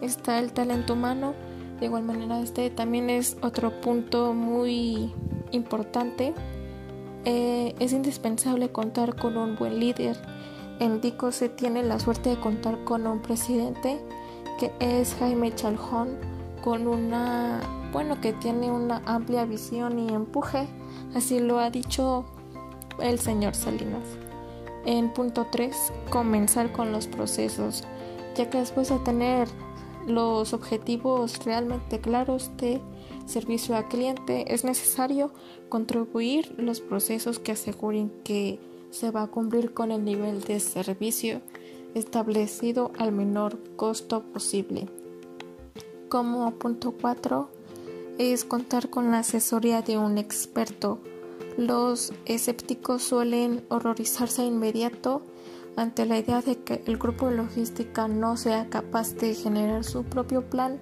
está 0.00 0.38
el 0.38 0.52
talento 0.52 0.94
humano. 0.94 1.34
De 1.80 1.86
igual 1.86 2.04
manera, 2.04 2.40
este 2.40 2.70
también 2.70 3.10
es 3.10 3.36
otro 3.42 3.82
punto 3.82 4.32
muy 4.32 5.12
importante. 5.50 6.32
Eh, 7.26 7.74
es 7.78 7.92
indispensable 7.92 8.72
contar 8.72 9.16
con 9.16 9.36
un 9.36 9.54
buen 9.56 9.78
líder. 9.78 10.16
En 10.78 11.02
DICO 11.02 11.30
se 11.30 11.50
tiene 11.50 11.82
la 11.82 11.98
suerte 11.98 12.30
de 12.30 12.40
contar 12.40 12.84
con 12.84 13.06
un 13.06 13.20
presidente 13.20 14.00
es 14.80 15.14
Jaime 15.14 15.54
Chalhón, 15.54 16.18
con 16.62 16.86
una, 16.86 17.60
bueno, 17.92 18.20
que 18.20 18.32
tiene 18.32 18.70
una 18.70 19.02
amplia 19.06 19.44
visión 19.44 19.98
y 19.98 20.12
empuje, 20.12 20.68
así 21.14 21.40
lo 21.40 21.58
ha 21.58 21.70
dicho 21.70 22.24
el 23.00 23.18
señor 23.18 23.54
Salinas. 23.54 24.04
En 24.84 25.12
punto 25.12 25.46
3, 25.50 25.92
comenzar 26.10 26.72
con 26.72 26.92
los 26.92 27.06
procesos, 27.06 27.84
ya 28.36 28.50
que 28.50 28.58
después 28.58 28.88
de 28.88 28.98
tener 29.00 29.48
los 30.06 30.52
objetivos 30.52 31.44
realmente 31.44 32.00
claros 32.00 32.50
de 32.56 32.80
servicio 33.26 33.76
al 33.76 33.88
cliente, 33.88 34.52
es 34.52 34.64
necesario 34.64 35.32
contribuir 35.68 36.54
los 36.58 36.80
procesos 36.80 37.38
que 37.38 37.52
aseguren 37.52 38.12
que 38.24 38.58
se 38.90 39.10
va 39.10 39.22
a 39.22 39.28
cumplir 39.28 39.72
con 39.72 39.90
el 39.90 40.04
nivel 40.04 40.42
de 40.42 40.60
servicio 40.60 41.40
establecido 41.94 42.92
al 42.98 43.12
menor 43.12 43.58
costo 43.76 44.22
posible. 44.22 44.88
Como 46.08 46.50
punto 46.52 46.94
4 47.00 47.48
es 48.18 48.44
contar 48.44 48.90
con 48.90 49.10
la 49.10 49.20
asesoría 49.20 49.82
de 49.82 49.98
un 49.98 50.18
experto. 50.18 50.98
Los 51.56 52.12
escépticos 52.26 53.02
suelen 53.02 53.64
horrorizarse 53.68 54.44
inmediato 54.44 55.22
ante 55.76 56.06
la 56.06 56.18
idea 56.18 56.42
de 56.42 56.56
que 56.56 56.82
el 56.86 56.98
grupo 56.98 57.28
de 57.28 57.36
logística 57.36 58.08
no 58.08 58.36
sea 58.36 58.68
capaz 58.68 59.14
de 59.14 59.34
generar 59.34 59.84
su 59.84 60.04
propio 60.04 60.48
plan, 60.48 60.78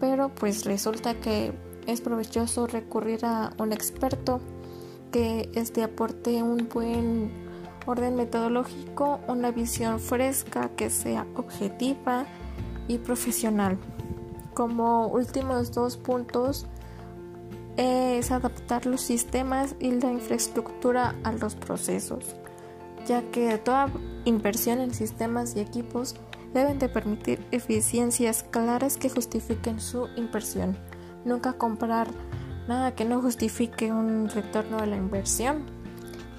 pero 0.00 0.30
pues 0.34 0.64
resulta 0.64 1.14
que 1.14 1.52
es 1.86 2.00
provechoso 2.00 2.66
recurrir 2.66 3.24
a 3.24 3.52
un 3.58 3.72
experto 3.72 4.40
que 5.10 5.50
este 5.54 5.82
aporte 5.82 6.42
un 6.42 6.68
buen 6.72 7.30
orden 7.86 8.16
metodológico, 8.16 9.20
una 9.28 9.50
visión 9.50 10.00
fresca 10.00 10.70
que 10.76 10.90
sea 10.90 11.26
objetiva 11.34 12.26
y 12.88 12.98
profesional. 12.98 13.78
Como 14.54 15.08
últimos 15.08 15.72
dos 15.72 15.96
puntos 15.96 16.66
es 17.76 18.30
adaptar 18.30 18.86
los 18.86 19.00
sistemas 19.00 19.74
y 19.80 19.92
la 19.92 20.12
infraestructura 20.12 21.14
a 21.24 21.32
los 21.32 21.54
procesos, 21.54 22.36
ya 23.06 23.22
que 23.30 23.56
toda 23.58 23.88
inversión 24.24 24.80
en 24.80 24.92
sistemas 24.92 25.56
y 25.56 25.60
equipos 25.60 26.14
deben 26.52 26.78
de 26.78 26.88
permitir 26.88 27.44
eficiencias 27.50 28.42
claras 28.42 28.98
que 28.98 29.08
justifiquen 29.08 29.80
su 29.80 30.08
inversión. 30.16 30.76
Nunca 31.24 31.54
comprar 31.54 32.08
nada 32.68 32.94
que 32.94 33.04
no 33.04 33.22
justifique 33.22 33.90
un 33.90 34.28
retorno 34.28 34.80
de 34.80 34.86
la 34.86 34.96
inversión 34.96 35.81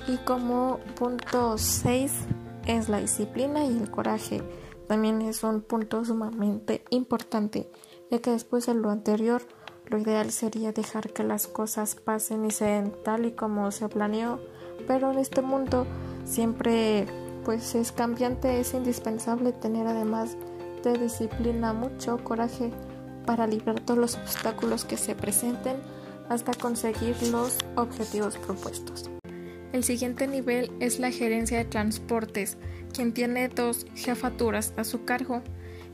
y 0.07 0.17
como 0.17 0.79
punto 0.95 1.57
6 1.57 2.11
es 2.65 2.89
la 2.89 2.99
disciplina 2.99 3.63
y 3.65 3.77
el 3.77 3.89
coraje. 3.89 4.41
También 4.87 5.21
es 5.21 5.43
un 5.43 5.61
punto 5.61 6.03
sumamente 6.03 6.83
importante, 6.89 7.69
ya 8.11 8.19
que 8.19 8.31
después 8.31 8.65
de 8.65 8.73
lo 8.73 8.89
anterior, 8.89 9.41
lo 9.87 9.97
ideal 9.97 10.31
sería 10.31 10.71
dejar 10.71 11.11
que 11.11 11.23
las 11.23 11.47
cosas 11.47 11.95
pasen 11.95 12.45
y 12.45 12.51
se 12.51 12.65
den 12.65 12.93
tal 13.03 13.25
y 13.25 13.31
como 13.31 13.71
se 13.71 13.89
planeó, 13.89 14.39
pero 14.87 15.11
en 15.11 15.19
este 15.19 15.41
mundo 15.41 15.85
siempre 16.25 17.05
pues 17.43 17.75
es 17.75 17.91
cambiante, 17.91 18.59
es 18.59 18.73
indispensable 18.73 19.51
tener 19.51 19.87
además 19.87 20.37
de 20.83 20.97
disciplina 20.97 21.73
mucho 21.73 22.17
coraje 22.23 22.71
para 23.25 23.47
librar 23.47 23.79
todos 23.79 23.99
los 23.99 24.15
obstáculos 24.15 24.85
que 24.85 24.97
se 24.97 25.15
presenten 25.15 25.77
hasta 26.29 26.53
conseguir 26.53 27.15
los 27.27 27.57
objetivos 27.75 28.37
propuestos. 28.37 29.12
El 29.73 29.83
siguiente 29.83 30.27
nivel 30.27 30.71
es 30.79 30.99
la 30.99 31.09
gerencia 31.09 31.57
de 31.57 31.65
transportes, 31.65 32.57
quien 32.93 33.11
tiene 33.11 33.49
dos 33.49 33.87
jefaturas 33.95 34.71
a 34.77 34.83
su 34.83 35.03
cargo, 35.03 35.41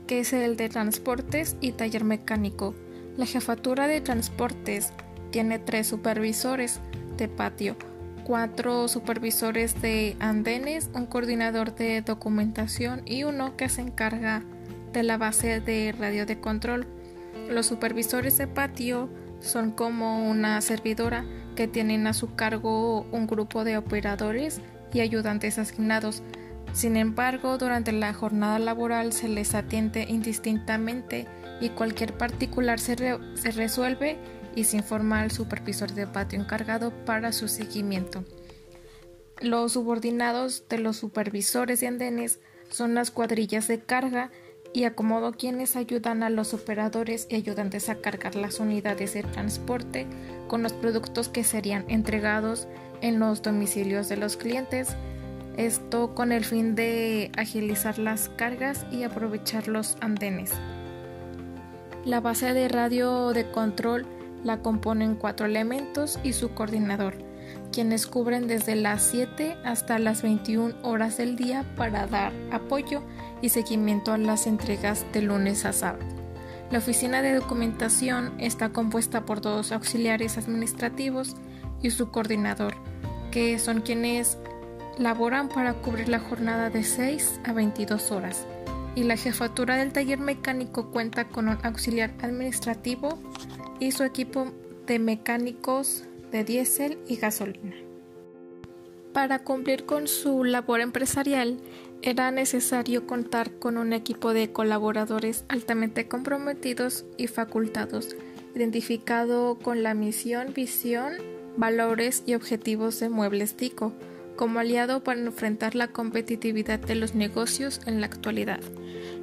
que 0.06 0.20
es 0.20 0.34
el 0.34 0.58
de 0.58 0.68
transportes 0.68 1.56
y 1.62 1.72
taller 1.72 2.04
mecánico. 2.04 2.74
La 3.16 3.24
jefatura 3.24 3.86
de 3.86 4.02
transportes 4.02 4.92
tiene 5.30 5.58
tres 5.58 5.86
supervisores 5.86 6.80
de 7.16 7.28
patio, 7.28 7.74
cuatro 8.24 8.86
supervisores 8.86 9.80
de 9.80 10.14
andenes, 10.20 10.90
un 10.94 11.06
coordinador 11.06 11.74
de 11.74 12.02
documentación 12.02 13.00
y 13.06 13.24
uno 13.24 13.56
que 13.56 13.70
se 13.70 13.80
encarga 13.80 14.42
de 14.92 15.04
la 15.04 15.16
base 15.16 15.60
de 15.60 15.94
radio 15.98 16.26
de 16.26 16.38
control. 16.38 16.86
Los 17.48 17.66
supervisores 17.66 18.36
de 18.36 18.46
patio 18.46 19.08
son 19.40 19.70
como 19.70 20.28
una 20.28 20.60
servidora 20.60 21.24
que 21.60 21.68
tienen 21.68 22.06
a 22.06 22.14
su 22.14 22.34
cargo 22.36 23.02
un 23.12 23.26
grupo 23.26 23.64
de 23.64 23.76
operadores 23.76 24.62
y 24.94 25.00
ayudantes 25.00 25.58
asignados. 25.58 26.22
Sin 26.72 26.96
embargo, 26.96 27.58
durante 27.58 27.92
la 27.92 28.14
jornada 28.14 28.58
laboral 28.58 29.12
se 29.12 29.28
les 29.28 29.54
atiende 29.54 30.06
indistintamente 30.08 31.26
y 31.60 31.68
cualquier 31.68 32.16
particular 32.16 32.80
se, 32.80 32.96
se 33.34 33.50
resuelve 33.50 34.16
y 34.56 34.64
se 34.64 34.78
informa 34.78 35.20
al 35.20 35.32
supervisor 35.32 35.92
de 35.92 36.06
patio 36.06 36.40
encargado 36.40 36.94
para 37.04 37.30
su 37.30 37.46
seguimiento. 37.46 38.24
Los 39.42 39.72
subordinados 39.72 40.66
de 40.66 40.78
los 40.78 40.96
supervisores 40.96 41.80
de 41.80 41.88
andenes 41.88 42.40
son 42.70 42.94
las 42.94 43.10
cuadrillas 43.10 43.68
de 43.68 43.80
carga 43.80 44.30
y 44.72 44.84
acomodo 44.84 45.32
quienes 45.32 45.76
ayudan 45.76 46.22
a 46.22 46.30
los 46.30 46.54
operadores 46.54 47.26
y 47.28 47.34
ayudantes 47.34 47.88
a 47.88 47.96
cargar 47.96 48.36
las 48.36 48.60
unidades 48.60 49.14
de 49.14 49.22
transporte 49.22 50.06
con 50.48 50.62
los 50.62 50.72
productos 50.72 51.28
que 51.28 51.44
serían 51.44 51.84
entregados 51.88 52.68
en 53.00 53.18
los 53.18 53.42
domicilios 53.42 54.08
de 54.08 54.16
los 54.16 54.36
clientes. 54.36 54.96
Esto 55.56 56.14
con 56.14 56.32
el 56.32 56.44
fin 56.44 56.74
de 56.74 57.32
agilizar 57.36 57.98
las 57.98 58.28
cargas 58.28 58.86
y 58.90 59.02
aprovechar 59.02 59.68
los 59.68 59.96
andenes. 60.00 60.52
La 62.04 62.20
base 62.20 62.54
de 62.54 62.68
radio 62.68 63.32
de 63.32 63.50
control 63.50 64.06
la 64.44 64.62
componen 64.62 65.16
cuatro 65.16 65.46
elementos 65.46 66.18
y 66.22 66.32
su 66.32 66.54
coordinador, 66.54 67.14
quienes 67.72 68.06
cubren 68.06 68.46
desde 68.46 68.74
las 68.74 69.02
7 69.02 69.56
hasta 69.64 69.98
las 69.98 70.22
21 70.22 70.74
horas 70.82 71.18
del 71.18 71.36
día 71.36 71.64
para 71.76 72.06
dar 72.06 72.32
apoyo 72.50 73.02
y 73.42 73.50
seguimiento 73.50 74.12
a 74.12 74.18
las 74.18 74.46
entregas 74.46 75.04
de 75.12 75.22
lunes 75.22 75.64
a 75.64 75.72
sábado. 75.72 76.04
La 76.70 76.78
oficina 76.78 77.20
de 77.20 77.34
documentación 77.34 78.32
está 78.38 78.68
compuesta 78.68 79.26
por 79.26 79.40
dos 79.40 79.72
auxiliares 79.72 80.38
administrativos 80.38 81.36
y 81.82 81.90
su 81.90 82.10
coordinador, 82.10 82.74
que 83.32 83.58
son 83.58 83.80
quienes 83.80 84.38
laboran 84.98 85.48
para 85.48 85.74
cubrir 85.74 86.08
la 86.08 86.20
jornada 86.20 86.70
de 86.70 86.84
6 86.84 87.40
a 87.44 87.52
22 87.52 88.12
horas. 88.12 88.46
Y 88.94 89.04
la 89.04 89.16
jefatura 89.16 89.76
del 89.76 89.92
taller 89.92 90.18
mecánico 90.18 90.90
cuenta 90.90 91.28
con 91.28 91.48
un 91.48 91.58
auxiliar 91.62 92.12
administrativo 92.22 93.18
y 93.78 93.92
su 93.92 94.04
equipo 94.04 94.52
de 94.86 94.98
mecánicos 94.98 96.04
de 96.30 96.44
diésel 96.44 96.98
y 97.08 97.16
gasolina. 97.16 97.74
Para 99.12 99.40
cumplir 99.40 99.86
con 99.86 100.06
su 100.06 100.44
labor 100.44 100.80
empresarial, 100.80 101.58
era 102.02 102.30
necesario 102.30 103.06
contar 103.06 103.52
con 103.52 103.76
un 103.76 103.92
equipo 103.92 104.32
de 104.32 104.52
colaboradores 104.52 105.44
altamente 105.48 106.08
comprometidos 106.08 107.04
y 107.18 107.26
facultados, 107.26 108.16
identificado 108.54 109.58
con 109.58 109.82
la 109.82 109.94
misión, 109.94 110.54
visión, 110.54 111.14
valores 111.56 112.22
y 112.26 112.34
objetivos 112.34 112.98
de 113.00 113.10
Muebles 113.10 113.56
Tico, 113.56 113.92
como 114.36 114.60
aliado 114.60 115.04
para 115.04 115.20
enfrentar 115.20 115.74
la 115.74 115.88
competitividad 115.88 116.78
de 116.78 116.94
los 116.94 117.14
negocios 117.14 117.80
en 117.84 118.00
la 118.00 118.06
actualidad. 118.06 118.60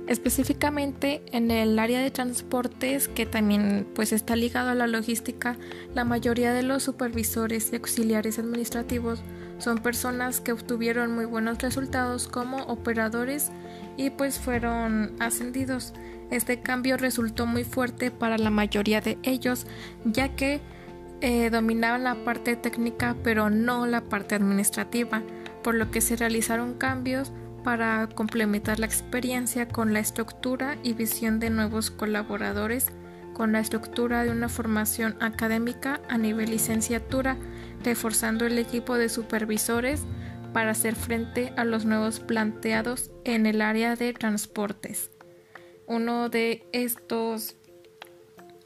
Específicamente 0.07 1.23
en 1.31 1.49
el 1.49 1.79
área 1.79 1.99
de 1.99 2.11
transportes 2.11 3.07
que 3.07 3.25
también 3.25 3.87
pues 3.95 4.13
está 4.13 4.35
ligado 4.35 4.69
a 4.69 4.75
la 4.75 4.87
logística 4.87 5.57
la 5.95 6.05
mayoría 6.05 6.53
de 6.53 6.63
los 6.63 6.83
supervisores 6.83 7.73
y 7.73 7.75
auxiliares 7.75 8.37
administrativos 8.39 9.21
son 9.57 9.79
personas 9.79 10.41
que 10.41 10.51
obtuvieron 10.51 11.13
muy 11.13 11.25
buenos 11.25 11.59
resultados 11.59 12.27
como 12.27 12.63
operadores 12.63 13.51
y 13.95 14.09
pues 14.11 14.39
fueron 14.39 15.15
ascendidos. 15.19 15.93
Este 16.29 16.61
cambio 16.61 16.97
resultó 16.97 17.45
muy 17.45 17.63
fuerte 17.63 18.11
para 18.11 18.37
la 18.37 18.49
mayoría 18.49 19.01
de 19.01 19.17
ellos 19.23 19.65
ya 20.05 20.35
que 20.35 20.61
eh, 21.21 21.49
dominaban 21.49 22.03
la 22.03 22.15
parte 22.23 22.55
técnica 22.55 23.15
pero 23.23 23.49
no 23.49 23.87
la 23.87 24.01
parte 24.01 24.35
administrativa 24.35 25.23
por 25.63 25.75
lo 25.75 25.89
que 25.89 26.01
se 26.01 26.15
realizaron 26.15 26.75
cambios 26.75 27.31
para 27.67 28.07
complementar 28.07 28.79
la 28.79 28.85
experiencia 28.85 29.67
con 29.67 29.91
la 29.91 29.99
estructura 29.99 30.77
y 30.83 30.93
visión 30.93 31.41
de 31.41 31.49
nuevos 31.49 31.91
colaboradores, 31.91 32.87
con 33.33 33.51
la 33.51 33.59
estructura 33.59 34.23
de 34.23 34.31
una 34.31 34.47
formación 34.47 35.17
académica 35.19 35.99
a 36.07 36.17
nivel 36.17 36.51
licenciatura, 36.51 37.35
reforzando 37.87 38.45
el 38.45 38.59
equipo 38.59 38.97
de 38.97 39.07
supervisores 39.07 40.01
para 40.51 40.71
hacer 40.71 40.93
frente 40.95 41.53
a 41.55 41.63
los 41.63 41.85
nuevos 41.85 42.19
planteados 42.19 43.11
en 43.23 43.45
el 43.45 43.61
área 43.61 43.95
de 43.95 44.11
transportes. 44.11 45.09
Uno 45.85 46.27
de 46.27 46.67
estos 46.73 47.55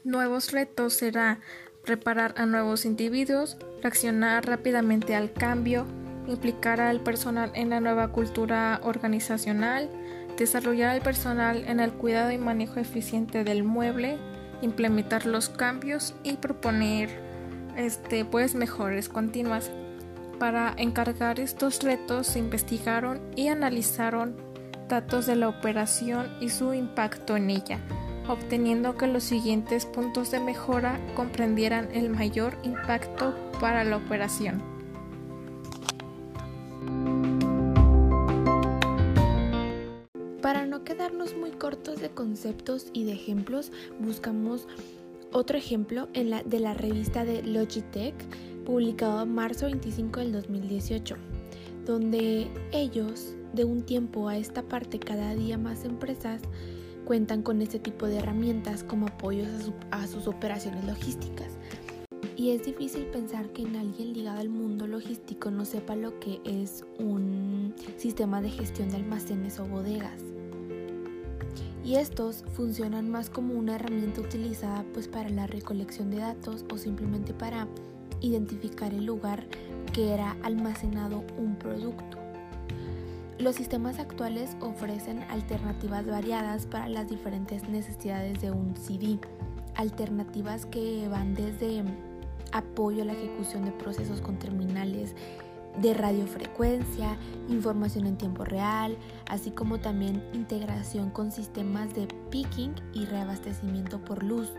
nuevos 0.02 0.50
retos 0.50 0.94
será 0.94 1.38
preparar 1.84 2.34
a 2.36 2.46
nuevos 2.46 2.84
individuos, 2.84 3.58
reaccionar 3.80 4.44
rápidamente 4.44 5.14
al 5.14 5.32
cambio, 5.32 5.86
implicar 6.26 6.80
al 6.80 7.00
personal 7.00 7.52
en 7.54 7.70
la 7.70 7.78
nueva 7.78 8.08
cultura 8.08 8.80
organizacional, 8.82 9.88
desarrollar 10.36 10.90
al 10.90 11.00
personal 11.00 11.62
en 11.68 11.78
el 11.78 11.92
cuidado 11.92 12.32
y 12.32 12.38
manejo 12.38 12.80
eficiente 12.80 13.44
del 13.44 13.62
mueble, 13.62 14.18
implementar 14.62 15.26
los 15.26 15.48
cambios 15.48 16.12
y 16.24 16.38
proponer 16.38 17.31
este, 17.76 18.24
pues 18.24 18.54
mejores 18.54 19.08
continuas. 19.08 19.70
Para 20.38 20.74
encargar 20.76 21.38
estos 21.38 21.82
retos 21.82 22.26
se 22.26 22.38
investigaron 22.38 23.20
y 23.36 23.48
analizaron 23.48 24.36
datos 24.88 25.26
de 25.26 25.36
la 25.36 25.48
operación 25.48 26.30
y 26.40 26.48
su 26.48 26.74
impacto 26.74 27.36
en 27.36 27.50
ella, 27.50 27.78
obteniendo 28.28 28.96
que 28.96 29.06
los 29.06 29.24
siguientes 29.24 29.86
puntos 29.86 30.30
de 30.30 30.40
mejora 30.40 31.00
comprendieran 31.14 31.88
el 31.92 32.10
mayor 32.10 32.58
impacto 32.62 33.34
para 33.60 33.84
la 33.84 33.96
operación. 33.96 34.62
Para 40.42 40.66
no 40.66 40.82
quedarnos 40.82 41.36
muy 41.36 41.52
cortos 41.52 42.00
de 42.00 42.10
conceptos 42.10 42.88
y 42.92 43.04
de 43.04 43.12
ejemplos, 43.12 43.70
buscamos 44.00 44.66
otro 45.32 45.58
ejemplo 45.58 46.08
en 46.12 46.30
la, 46.30 46.42
de 46.42 46.60
la 46.60 46.74
revista 46.74 47.24
de 47.24 47.42
Logitech, 47.42 48.14
publicado 48.64 49.22
en 49.22 49.34
marzo 49.34 49.66
25 49.66 50.20
del 50.20 50.32
2018, 50.32 51.16
donde 51.84 52.48
ellos, 52.72 53.34
de 53.52 53.64
un 53.64 53.82
tiempo 53.82 54.28
a 54.28 54.36
esta 54.36 54.62
parte, 54.62 54.98
cada 54.98 55.34
día 55.34 55.58
más 55.58 55.84
empresas 55.84 56.42
cuentan 57.04 57.42
con 57.42 57.60
este 57.60 57.78
tipo 57.78 58.06
de 58.06 58.18
herramientas 58.18 58.84
como 58.84 59.06
apoyos 59.06 59.48
a, 59.90 60.02
a 60.02 60.06
sus 60.06 60.28
operaciones 60.28 60.84
logísticas. 60.84 61.58
Y 62.36 62.50
es 62.50 62.64
difícil 62.64 63.06
pensar 63.06 63.52
que 63.52 63.62
en 63.62 63.76
alguien 63.76 64.14
ligado 64.14 64.40
al 64.40 64.48
mundo 64.48 64.86
logístico 64.86 65.50
no 65.50 65.64
sepa 65.64 65.96
lo 65.96 66.18
que 66.18 66.40
es 66.44 66.84
un 66.98 67.74
sistema 67.96 68.40
de 68.40 68.50
gestión 68.50 68.90
de 68.90 68.96
almacenes 68.96 69.58
o 69.58 69.66
bodegas 69.66 70.22
y 71.84 71.96
estos 71.96 72.44
funcionan 72.54 73.10
más 73.10 73.28
como 73.28 73.54
una 73.54 73.76
herramienta 73.76 74.20
utilizada 74.20 74.84
pues 74.94 75.08
para 75.08 75.28
la 75.30 75.46
recolección 75.46 76.10
de 76.10 76.18
datos 76.18 76.64
o 76.72 76.78
simplemente 76.78 77.34
para 77.34 77.66
identificar 78.20 78.94
el 78.94 79.04
lugar 79.04 79.46
que 79.92 80.12
era 80.12 80.36
almacenado 80.42 81.24
un 81.36 81.56
producto. 81.56 82.18
Los 83.38 83.56
sistemas 83.56 83.98
actuales 83.98 84.56
ofrecen 84.60 85.24
alternativas 85.24 86.06
variadas 86.06 86.66
para 86.66 86.88
las 86.88 87.08
diferentes 87.08 87.68
necesidades 87.68 88.40
de 88.40 88.52
un 88.52 88.76
CD, 88.76 89.18
alternativas 89.74 90.66
que 90.66 91.08
van 91.08 91.34
desde 91.34 91.82
apoyo 92.52 93.02
a 93.02 93.06
la 93.06 93.14
ejecución 93.14 93.64
de 93.64 93.72
procesos 93.72 94.20
con 94.20 94.38
terminales 94.38 95.16
de 95.80 95.94
radiofrecuencia, 95.94 97.16
información 97.48 98.06
en 98.06 98.16
tiempo 98.16 98.44
real, 98.44 98.96
así 99.28 99.50
como 99.50 99.80
también 99.80 100.22
integración 100.32 101.10
con 101.10 101.32
sistemas 101.32 101.94
de 101.94 102.08
picking 102.30 102.74
y 102.92 103.06
reabastecimiento 103.06 103.98
por 104.04 104.22
luz, 104.22 104.52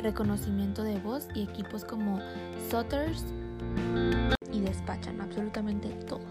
reconocimiento 0.00 0.82
de 0.82 0.98
voz 0.98 1.28
y 1.34 1.42
equipos 1.42 1.84
como 1.84 2.20
Sotters 2.70 3.24
y 4.52 4.60
despachan 4.60 5.20
absolutamente 5.20 5.88
todos. 6.06 6.24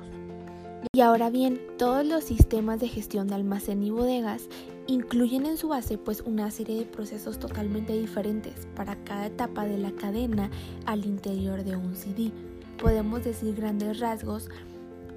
Y 0.94 1.02
ahora 1.02 1.30
bien, 1.30 1.60
todos 1.78 2.06
los 2.06 2.24
sistemas 2.24 2.80
de 2.80 2.88
gestión 2.88 3.28
de 3.28 3.36
almacén 3.36 3.84
y 3.84 3.92
bodegas 3.92 4.48
incluyen 4.88 5.46
en 5.46 5.58
su 5.58 5.68
base 5.68 5.98
pues 5.98 6.22
una 6.22 6.50
serie 6.50 6.80
de 6.80 6.86
procesos 6.86 7.38
totalmente 7.38 7.94
diferentes 7.94 8.68
para 8.76 8.96
cada 9.04 9.28
etapa 9.28 9.66
de 9.66 9.78
la 9.78 9.92
cadena 9.92 10.50
al 10.86 11.06
interior 11.06 11.64
de 11.64 11.76
un 11.76 11.96
CD. 11.96 12.32
Podemos 12.80 13.26
decir 13.26 13.56
grandes 13.56 14.00
rasgos 14.00 14.50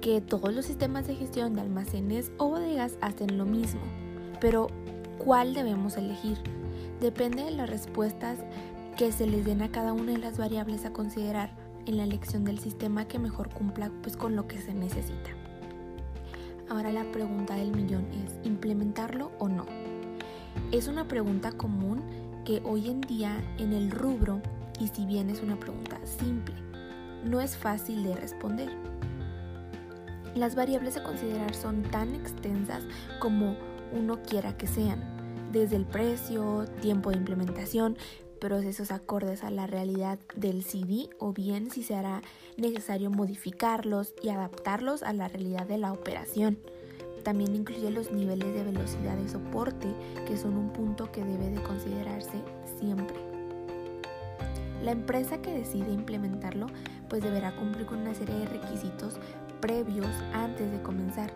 que 0.01 0.19
todos 0.19 0.53
los 0.53 0.65
sistemas 0.65 1.07
de 1.07 1.15
gestión 1.15 1.53
de 1.53 1.61
almacenes 1.61 2.29
o 2.37 2.49
bodegas 2.49 2.97
hacen 2.99 3.37
lo 3.37 3.45
mismo, 3.45 3.79
pero 4.41 4.67
¿cuál 5.17 5.53
debemos 5.53 5.95
elegir? 5.95 6.37
Depende 6.99 7.43
de 7.43 7.51
las 7.51 7.69
respuestas 7.69 8.39
que 8.97 9.13
se 9.13 9.27
les 9.27 9.45
den 9.45 9.61
a 9.61 9.71
cada 9.71 9.93
una 9.93 10.11
de 10.11 10.17
las 10.17 10.37
variables 10.37 10.83
a 10.83 10.91
considerar 10.91 11.51
en 11.85 11.95
la 11.95 12.03
elección 12.03 12.43
del 12.43 12.59
sistema 12.59 13.07
que 13.07 13.17
mejor 13.17 13.49
cumpla 13.49 13.89
pues, 14.01 14.17
con 14.17 14.35
lo 14.35 14.45
que 14.45 14.59
se 14.59 14.73
necesita. 14.73 15.29
Ahora 16.69 16.91
la 16.91 17.09
pregunta 17.13 17.55
del 17.55 17.71
millón 17.71 18.05
es, 18.25 18.45
¿implementarlo 18.45 19.31
o 19.39 19.47
no? 19.47 19.65
Es 20.73 20.89
una 20.89 21.07
pregunta 21.07 21.53
común 21.53 22.01
que 22.43 22.61
hoy 22.65 22.89
en 22.89 22.99
día 22.99 23.41
en 23.57 23.71
el 23.71 23.89
rubro, 23.89 24.41
y 24.81 24.89
si 24.89 25.05
bien 25.05 25.29
es 25.29 25.41
una 25.41 25.57
pregunta 25.57 25.97
simple, 26.03 26.55
no 27.23 27.41
es 27.41 27.57
fácil 27.57 28.03
de 28.03 28.15
responder. 28.15 28.69
Las 30.35 30.55
variables 30.55 30.97
a 30.97 31.03
considerar 31.03 31.53
son 31.53 31.83
tan 31.83 32.15
extensas 32.15 32.83
como 33.19 33.55
uno 33.91 34.21
quiera 34.23 34.57
que 34.57 34.67
sean, 34.67 35.03
desde 35.51 35.75
el 35.75 35.85
precio, 35.85 36.65
tiempo 36.81 37.11
de 37.11 37.17
implementación, 37.17 37.95
procesos 38.39 38.91
acordes 38.91 39.43
a 39.43 39.51
la 39.51 39.67
realidad 39.67 40.17
del 40.35 40.63
CD 40.63 41.09
o 41.19 41.31
bien 41.31 41.69
si 41.69 41.83
se 41.83 41.95
hará 41.95 42.23
necesario 42.57 43.11
modificarlos 43.11 44.15
y 44.23 44.29
adaptarlos 44.29 45.03
a 45.03 45.13
la 45.13 45.27
realidad 45.27 45.67
de 45.67 45.77
la 45.77 45.93
operación. 45.93 46.57
También 47.23 47.55
incluye 47.55 47.89
los 47.91 48.11
niveles 48.11 48.53
de 48.53 48.63
velocidad 48.63 49.15
de 49.15 49.29
soporte, 49.29 49.87
que 50.27 50.37
son 50.37 50.57
un 50.57 50.73
punto 50.73 51.11
que 51.11 51.23
debe 51.23 51.51
de 51.51 51.61
considerarse 51.61 52.41
siempre. 52.79 53.15
La 54.81 54.91
empresa 54.91 55.41
que 55.41 55.53
decide 55.53 55.93
implementarlo 55.93 56.65
pues 57.13 57.21
deberá 57.21 57.55
cumplir 57.55 57.85
con 57.85 57.99
una 57.99 58.15
serie 58.15 58.33
de 58.39 58.47
requisitos 58.47 59.19
previos 59.61 60.09
antes 60.33 60.71
de 60.71 60.81
comenzar. 60.81 61.31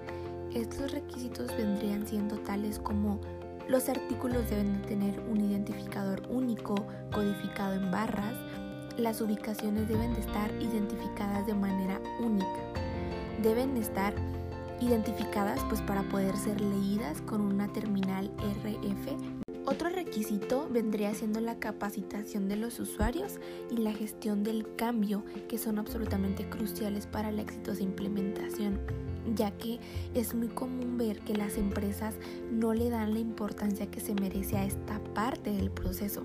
Estos 0.51 0.91
requisitos 0.91 1.55
vendrían 1.55 2.07
siendo 2.07 2.35
tales 2.39 2.79
como 2.79 3.19
los 3.67 3.87
artículos 3.87 4.49
deben 4.49 4.81
tener 4.87 5.19
un 5.29 5.39
identificador 5.39 6.23
único 6.31 6.73
codificado 7.13 7.75
en 7.75 7.91
barras. 7.91 8.33
Las 8.97 9.21
ubicaciones 9.21 9.87
deben 9.87 10.15
de 10.15 10.21
estar 10.21 10.51
identificadas 10.59 11.45
de 11.45 11.53
manera 11.53 12.01
única. 12.21 12.59
Deben 13.43 13.77
estar 13.77 14.15
identificadas 14.81 15.63
pues 15.69 15.81
para 15.83 16.01
poder 16.09 16.35
ser 16.37 16.59
leídas 16.59 17.21
con 17.21 17.39
una 17.39 17.67
terminal 17.67 18.31
RF. 18.39 19.36
Otro 19.69 19.89
requisito 19.89 20.69
vendría 20.71 21.13
siendo 21.13 21.41
la 21.41 21.59
capacitación 21.59 22.47
de 22.47 22.55
los 22.55 22.79
usuarios 22.79 23.33
y 23.69 23.75
la 23.75 23.91
gestión 23.91 24.41
del 24.41 24.65
cambio 24.77 25.25
que 25.49 25.57
son 25.57 25.77
absolutamente 25.77 26.49
cruciales 26.49 27.05
para 27.05 27.33
la 27.33 27.41
exitosa 27.41 27.83
implementación 27.83 28.79
ya 29.35 29.51
que 29.51 29.81
es 30.15 30.33
muy 30.33 30.47
común 30.47 30.97
ver 30.97 31.19
que 31.19 31.35
las 31.35 31.57
empresas 31.57 32.15
no 32.49 32.73
le 32.73 32.89
dan 32.89 33.13
la 33.13 33.19
importancia 33.19 33.91
que 33.91 33.99
se 33.99 34.13
merece 34.15 34.55
a 34.55 34.63
esta 34.63 35.03
parte 35.13 35.51
del 35.51 35.69
proceso 35.69 36.23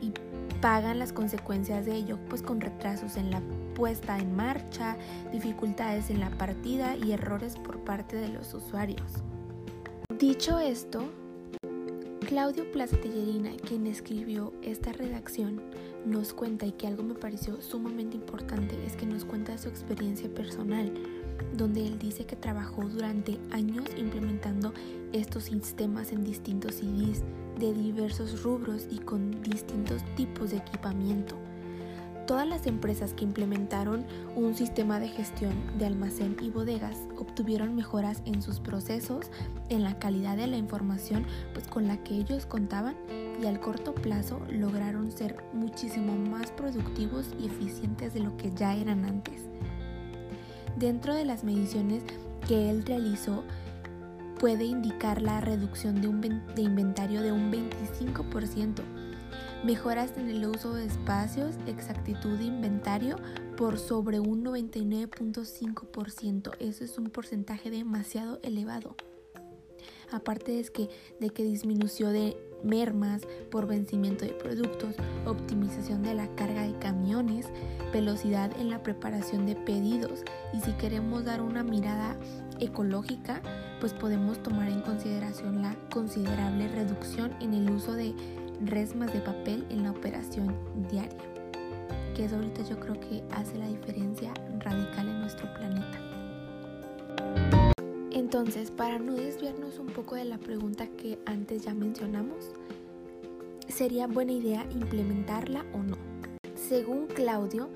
y 0.00 0.12
pagan 0.60 0.98
las 0.98 1.12
consecuencias 1.12 1.86
de 1.86 1.94
ello 1.94 2.18
pues 2.28 2.42
con 2.42 2.60
retrasos 2.60 3.16
en 3.16 3.30
la 3.30 3.40
puesta 3.76 4.18
en 4.18 4.34
marcha, 4.34 4.96
dificultades 5.30 6.10
en 6.10 6.18
la 6.18 6.30
partida 6.30 6.96
y 6.96 7.12
errores 7.12 7.54
por 7.54 7.78
parte 7.84 8.16
de 8.16 8.28
los 8.28 8.52
usuarios. 8.54 9.22
Dicho 10.18 10.58
esto, 10.58 11.04
Claudio 12.32 12.64
Plaza 12.72 12.96
quien 12.98 13.86
escribió 13.86 14.54
esta 14.62 14.90
redacción, 14.90 15.60
nos 16.06 16.32
cuenta 16.32 16.64
y 16.64 16.72
que 16.72 16.86
algo 16.86 17.02
me 17.02 17.12
pareció 17.12 17.60
sumamente 17.60 18.16
importante 18.16 18.74
es 18.86 18.96
que 18.96 19.04
nos 19.04 19.26
cuenta 19.26 19.58
su 19.58 19.68
experiencia 19.68 20.30
personal 20.30 20.90
donde 21.52 21.86
él 21.86 21.98
dice 21.98 22.24
que 22.24 22.34
trabajó 22.34 22.88
durante 22.88 23.38
años 23.50 23.84
implementando 23.98 24.72
estos 25.12 25.44
sistemas 25.44 26.10
en 26.10 26.24
distintos 26.24 26.76
CDs 26.76 27.22
de 27.60 27.74
diversos 27.74 28.42
rubros 28.42 28.86
y 28.90 29.00
con 29.00 29.42
distintos 29.42 30.02
tipos 30.16 30.52
de 30.52 30.56
equipamiento. 30.56 31.36
Todas 32.26 32.46
las 32.46 32.66
empresas 32.66 33.14
que 33.14 33.24
implementaron 33.24 34.04
un 34.36 34.54
sistema 34.54 35.00
de 35.00 35.08
gestión 35.08 35.52
de 35.76 35.86
almacén 35.86 36.36
y 36.40 36.50
bodegas 36.50 36.96
obtuvieron 37.18 37.74
mejoras 37.74 38.22
en 38.26 38.42
sus 38.42 38.60
procesos, 38.60 39.26
en 39.68 39.82
la 39.82 39.98
calidad 39.98 40.36
de 40.36 40.46
la 40.46 40.56
información 40.56 41.26
pues 41.52 41.66
con 41.66 41.88
la 41.88 41.96
que 42.04 42.14
ellos 42.14 42.46
contaban 42.46 42.94
y 43.42 43.46
al 43.46 43.58
corto 43.58 43.92
plazo 43.92 44.40
lograron 44.48 45.10
ser 45.10 45.42
muchísimo 45.52 46.16
más 46.16 46.52
productivos 46.52 47.26
y 47.40 47.46
eficientes 47.46 48.14
de 48.14 48.20
lo 48.20 48.36
que 48.36 48.52
ya 48.52 48.76
eran 48.76 49.04
antes. 49.04 49.42
Dentro 50.76 51.14
de 51.14 51.24
las 51.24 51.42
mediciones 51.42 52.04
que 52.46 52.70
él 52.70 52.84
realizó, 52.86 53.42
puede 54.38 54.64
indicar 54.64 55.22
la 55.22 55.40
reducción 55.40 56.00
de, 56.00 56.40
de 56.54 56.62
inventario 56.62 57.20
de 57.22 57.32
un 57.32 57.52
25%, 57.52 58.82
mejoras 59.64 60.12
en 60.16 60.28
el 60.28 60.46
uso 60.46 60.74
de 60.74 60.86
espacios, 60.86 61.56
exactitud 61.66 62.38
de 62.38 62.44
inventario 62.44 63.16
por 63.56 63.78
sobre 63.78 64.20
un 64.20 64.44
99.5%. 64.44 66.52
Eso 66.58 66.84
es 66.84 66.98
un 66.98 67.10
porcentaje 67.10 67.70
demasiado 67.70 68.40
elevado. 68.42 68.96
Aparte 70.10 70.60
es 70.60 70.70
que, 70.70 70.90
de 71.20 71.30
que 71.30 71.42
disminuyó 71.42 72.10
de 72.10 72.36
mermas 72.62 73.22
por 73.50 73.66
vencimiento 73.66 74.24
de 74.24 74.32
productos, 74.32 74.94
optimización 75.26 76.02
de 76.02 76.14
la 76.14 76.28
carga 76.34 76.62
de 76.62 76.78
camiones, 76.78 77.48
velocidad 77.92 78.50
en 78.60 78.70
la 78.70 78.82
preparación 78.82 79.46
de 79.46 79.56
pedidos 79.56 80.22
y 80.52 80.60
si 80.60 80.72
queremos 80.72 81.24
dar 81.24 81.40
una 81.40 81.62
mirada 81.62 82.16
ecológica, 82.60 83.40
pues 83.80 83.94
podemos 83.94 84.42
tomar 84.42 84.68
en 84.68 84.82
consideración 84.82 85.62
la 85.62 85.74
considerable 85.90 86.68
reducción 86.68 87.34
en 87.40 87.54
el 87.54 87.70
uso 87.70 87.94
de 87.94 88.14
resmas 88.66 89.12
de 89.12 89.20
papel 89.20 89.66
en 89.70 89.82
la 89.82 89.90
operación 89.90 90.54
diaria, 90.90 91.18
que 92.14 92.24
es 92.24 92.32
ahorita 92.32 92.62
yo 92.62 92.78
creo 92.78 92.98
que 93.00 93.22
hace 93.30 93.58
la 93.58 93.68
diferencia 93.68 94.32
radical 94.60 95.08
en 95.08 95.20
nuestro 95.20 95.52
planeta. 95.54 96.00
Entonces, 98.10 98.70
para 98.70 98.98
no 98.98 99.14
desviarnos 99.14 99.78
un 99.78 99.88
poco 99.88 100.14
de 100.14 100.24
la 100.24 100.38
pregunta 100.38 100.86
que 100.86 101.18
antes 101.26 101.64
ya 101.64 101.74
mencionamos, 101.74 102.52
¿sería 103.68 104.06
buena 104.06 104.32
idea 104.32 104.66
implementarla 104.70 105.64
o 105.72 105.78
no? 105.78 105.96
Según 106.54 107.06
Claudio, 107.06 107.68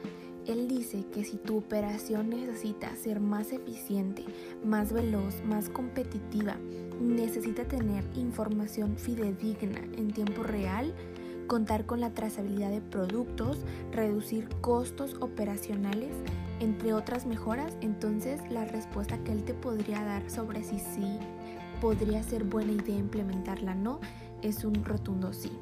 él 0.47 0.69
dice 0.69 1.05
que 1.13 1.25
si 1.25 1.37
tu 1.37 1.59
operación 1.59 2.31
necesita 2.31 2.95
ser 2.97 3.21
más 3.21 3.53
eficiente, 3.53 4.25
más 4.65 4.93
veloz, 4.93 5.43
más 5.45 5.69
competitiva, 5.69 6.57
necesita 7.01 7.65
tener 7.65 8.05
información 8.15 8.97
fidedigna 8.97 9.81
en 9.97 10.13
tiempo 10.13 10.43
real, 10.43 10.95
contar 11.47 11.87
con 11.87 12.01
la 12.01 12.11
trazabilidad 12.11 12.71
de 12.71 12.81
productos, 12.81 13.59
reducir 13.93 14.49
costos 14.61 15.15
operacionales, 15.21 16.15
entre 16.61 16.95
otras 16.95 17.27
mejoras, 17.27 17.77
entonces 17.81 18.41
la 18.51 18.65
respuesta 18.65 19.19
que 19.19 19.33
él 19.33 19.45
te 19.45 19.55
podría 19.55 20.03
dar 20.03 20.29
sobre 20.31 20.65
si 20.65 20.79
sí 20.79 21.19
podría 21.81 22.23
ser 22.23 22.45
buena 22.45 22.73
idea 22.73 22.97
implementarla 22.97 23.75
no 23.75 24.01
es 24.43 24.65
un 24.65 24.85
rotundo 24.85 25.33
sí. 25.33 25.53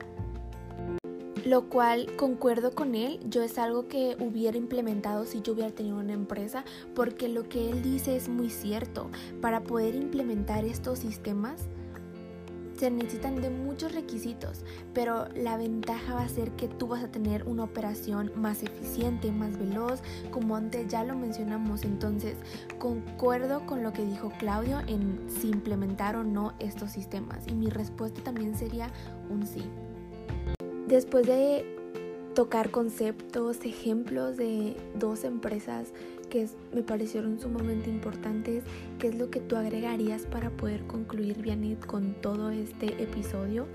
Lo 1.44 1.68
cual 1.68 2.07
concuerdo 2.16 2.70
con 2.74 2.94
él, 2.94 3.20
yo 3.28 3.42
es 3.42 3.59
algo 3.59 3.87
que 3.87 4.16
hubiera 4.18 4.57
implementado 4.57 5.26
si 5.26 5.42
yo 5.42 5.52
hubiera 5.52 5.70
tenido 5.70 5.98
una 5.98 6.14
empresa, 6.14 6.64
porque 6.94 7.28
lo 7.28 7.48
que 7.50 7.68
él 7.68 7.83
dice 7.83 8.16
es 8.16 8.30
muy 8.30 8.48
cierto. 8.48 9.11
Para 9.42 9.62
poder 9.62 9.94
implementar 9.94 10.64
estos 10.64 11.00
sistemas, 11.00 11.68
se 12.78 12.90
necesitan 12.90 13.40
de 13.40 13.50
muchos 13.50 13.92
requisitos, 13.92 14.64
pero 14.94 15.28
la 15.35 15.57
ventaja 15.57 16.14
va 16.14 16.22
a 16.22 16.28
ser 16.28 16.50
que 16.52 16.66
tú 16.66 16.88
vas 16.88 17.04
a 17.04 17.09
tener 17.09 17.44
una 17.44 17.64
operación 17.64 18.33
más 18.37 18.62
eficiente, 18.62 19.30
más 19.30 19.59
veloz, 19.59 20.00
como 20.30 20.57
antes 20.57 20.88
ya 20.88 21.04
lo 21.04 21.14
mencionamos. 21.14 21.85
Entonces, 21.85 22.37
concuerdo 22.78 23.64
con 23.66 23.83
lo 23.83 23.92
que 23.92 24.04
dijo 24.04 24.33
Claudio 24.38 24.80
en 24.87 25.20
si 25.28 25.50
implementar 25.50 26.16
o 26.16 26.24
no 26.24 26.54
estos 26.59 26.90
sistemas. 26.90 27.46
Y 27.46 27.52
mi 27.52 27.68
respuesta 27.68 28.22
también 28.22 28.57
sería 28.57 28.90
un 29.30 29.46
sí. 29.46 29.62
Después 30.87 31.27
de 31.27 31.64
tocar 32.35 32.70
conceptos, 32.70 33.59
ejemplos 33.64 34.37
de 34.37 34.77
dos 34.99 35.25
empresas 35.25 35.92
que 36.29 36.49
me 36.75 36.83
parecieron 36.83 37.38
sumamente 37.40 37.88
importantes. 37.88 38.64
¿Qué 38.99 39.09
es 39.09 39.14
lo 39.14 39.31
que 39.31 39.40
tú 39.40 39.57
agregarías 39.57 40.23
para 40.27 40.51
poder 40.51 40.87
concluir, 40.87 41.38
Bianit, 41.40 41.87
con 41.87 42.14
todo 42.20 42.51
este 42.51 43.03
episodio? 43.03 43.66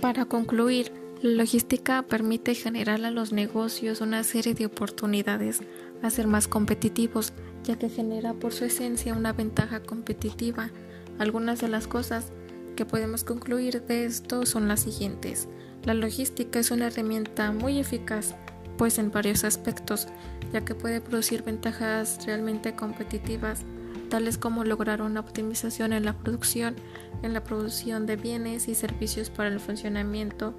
Para 0.00 0.24
concluir, 0.24 0.92
la 1.20 1.30
logística 1.30 2.02
permite 2.02 2.54
generar 2.54 3.04
a 3.04 3.10
los 3.10 3.32
negocios 3.32 4.00
una 4.00 4.22
serie 4.22 4.54
de 4.54 4.66
oportunidades 4.66 5.60
a 6.00 6.10
ser 6.10 6.28
más 6.28 6.46
competitivos, 6.46 7.32
ya 7.64 7.76
que 7.76 7.88
genera 7.88 8.34
por 8.34 8.52
su 8.52 8.64
esencia 8.64 9.14
una 9.14 9.32
ventaja 9.32 9.82
competitiva. 9.82 10.70
Algunas 11.18 11.60
de 11.60 11.68
las 11.68 11.88
cosas 11.88 12.32
que 12.76 12.86
podemos 12.86 13.24
concluir 13.24 13.82
de 13.82 14.04
esto 14.04 14.46
son 14.46 14.68
las 14.68 14.80
siguientes. 14.80 15.48
La 15.88 15.94
logística 15.94 16.58
es 16.58 16.70
una 16.70 16.88
herramienta 16.88 17.50
muy 17.50 17.78
eficaz, 17.78 18.34
pues 18.76 18.98
en 18.98 19.10
varios 19.10 19.42
aspectos, 19.42 20.06
ya 20.52 20.62
que 20.62 20.74
puede 20.74 21.00
producir 21.00 21.44
ventajas 21.44 22.18
realmente 22.26 22.74
competitivas, 22.74 23.64
tales 24.10 24.36
como 24.36 24.64
lograr 24.64 25.00
una 25.00 25.20
optimización 25.20 25.94
en 25.94 26.04
la 26.04 26.12
producción, 26.12 26.76
en 27.22 27.32
la 27.32 27.42
producción 27.42 28.04
de 28.04 28.16
bienes 28.16 28.68
y 28.68 28.74
servicios 28.74 29.30
para 29.30 29.48
el 29.48 29.60
funcionamiento 29.60 30.52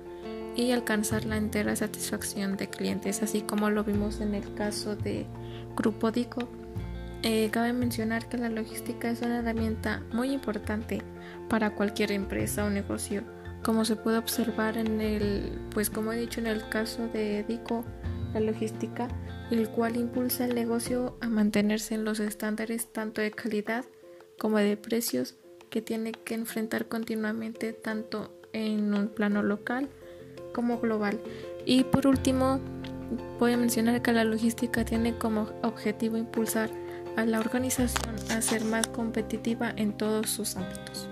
y 0.55 0.71
alcanzar 0.71 1.25
la 1.25 1.37
entera 1.37 1.75
satisfacción 1.75 2.57
de 2.57 2.67
clientes, 2.71 3.21
así 3.21 3.41
como 3.41 3.69
lo 3.69 3.83
vimos 3.83 4.21
en 4.21 4.33
el 4.33 4.51
caso 4.55 4.95
de 4.95 5.27
Grupo 5.75 6.09
Dico. 6.09 6.49
Eh, 7.21 7.49
cabe 7.51 7.71
mencionar 7.73 8.27
que 8.29 8.39
la 8.39 8.49
logística 8.49 9.11
es 9.11 9.21
una 9.21 9.41
herramienta 9.41 10.01
muy 10.11 10.31
importante 10.31 11.03
para 11.49 11.75
cualquier 11.75 12.13
empresa 12.13 12.65
o 12.65 12.71
negocio, 12.71 13.23
como 13.63 13.85
se 13.85 13.95
puede 13.95 14.17
observar 14.17 14.77
en 14.77 15.01
el, 15.01 15.59
pues 15.73 15.89
como 15.89 16.13
he 16.13 16.17
dicho 16.17 16.39
en 16.39 16.47
el 16.47 16.67
caso 16.69 17.07
de 17.07 17.43
Dico, 17.47 17.83
la 18.33 18.39
logística, 18.39 19.07
el 19.51 19.69
cual 19.69 19.95
impulsa 19.95 20.45
el 20.45 20.55
negocio 20.55 21.17
a 21.21 21.27
mantenerse 21.27 21.95
en 21.95 22.05
los 22.05 22.19
estándares 22.19 22.87
tanto 22.91 23.21
de 23.21 23.31
calidad 23.31 23.85
como 24.37 24.57
de 24.57 24.77
precios 24.77 25.35
que 25.69 25.81
tiene 25.81 26.11
que 26.11 26.35
enfrentar 26.35 26.87
continuamente 26.87 27.73
tanto 27.73 28.31
en 28.53 28.93
un 28.93 29.09
plano 29.09 29.43
local 29.43 29.89
como 30.53 30.79
global. 30.79 31.19
Y 31.65 31.83
por 31.83 32.07
último, 32.07 32.59
voy 33.39 33.53
a 33.53 33.57
mencionar 33.57 34.01
que 34.01 34.11
la 34.11 34.23
logística 34.23 34.85
tiene 34.85 35.17
como 35.17 35.49
objetivo 35.63 36.17
impulsar 36.17 36.69
a 37.17 37.25
la 37.25 37.39
organización 37.39 38.15
a 38.31 38.41
ser 38.41 38.63
más 38.63 38.87
competitiva 38.87 39.73
en 39.75 39.93
todos 39.93 40.29
sus 40.29 40.55
ámbitos. 40.55 41.09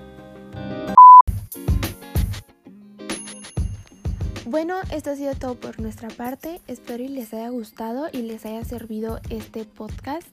Bueno, 4.50 4.76
esto 4.94 5.10
ha 5.10 5.16
sido 5.18 5.36
todo 5.36 5.56
por 5.56 5.82
nuestra 5.82 6.08
parte. 6.08 6.62
Espero 6.68 7.04
y 7.04 7.10
les 7.10 7.34
haya 7.34 7.50
gustado 7.50 8.08
y 8.14 8.22
les 8.22 8.46
haya 8.46 8.64
servido 8.64 9.20
este 9.30 9.66
podcast 9.66 10.26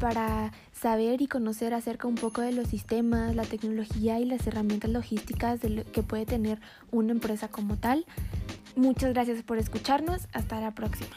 para 0.00 0.50
saber 0.72 1.20
y 1.20 1.26
conocer 1.26 1.74
acerca 1.74 2.08
un 2.08 2.14
poco 2.14 2.40
de 2.40 2.52
los 2.52 2.68
sistemas, 2.68 3.36
la 3.36 3.44
tecnología 3.44 4.18
y 4.18 4.24
las 4.24 4.46
herramientas 4.46 4.90
logísticas 4.90 5.60
que 5.60 6.02
puede 6.02 6.24
tener 6.24 6.58
una 6.90 7.12
empresa 7.12 7.48
como 7.48 7.76
tal. 7.76 8.06
Muchas 8.76 9.12
gracias 9.12 9.42
por 9.42 9.58
escucharnos. 9.58 10.26
Hasta 10.32 10.58
la 10.58 10.70
próxima. 10.70 11.14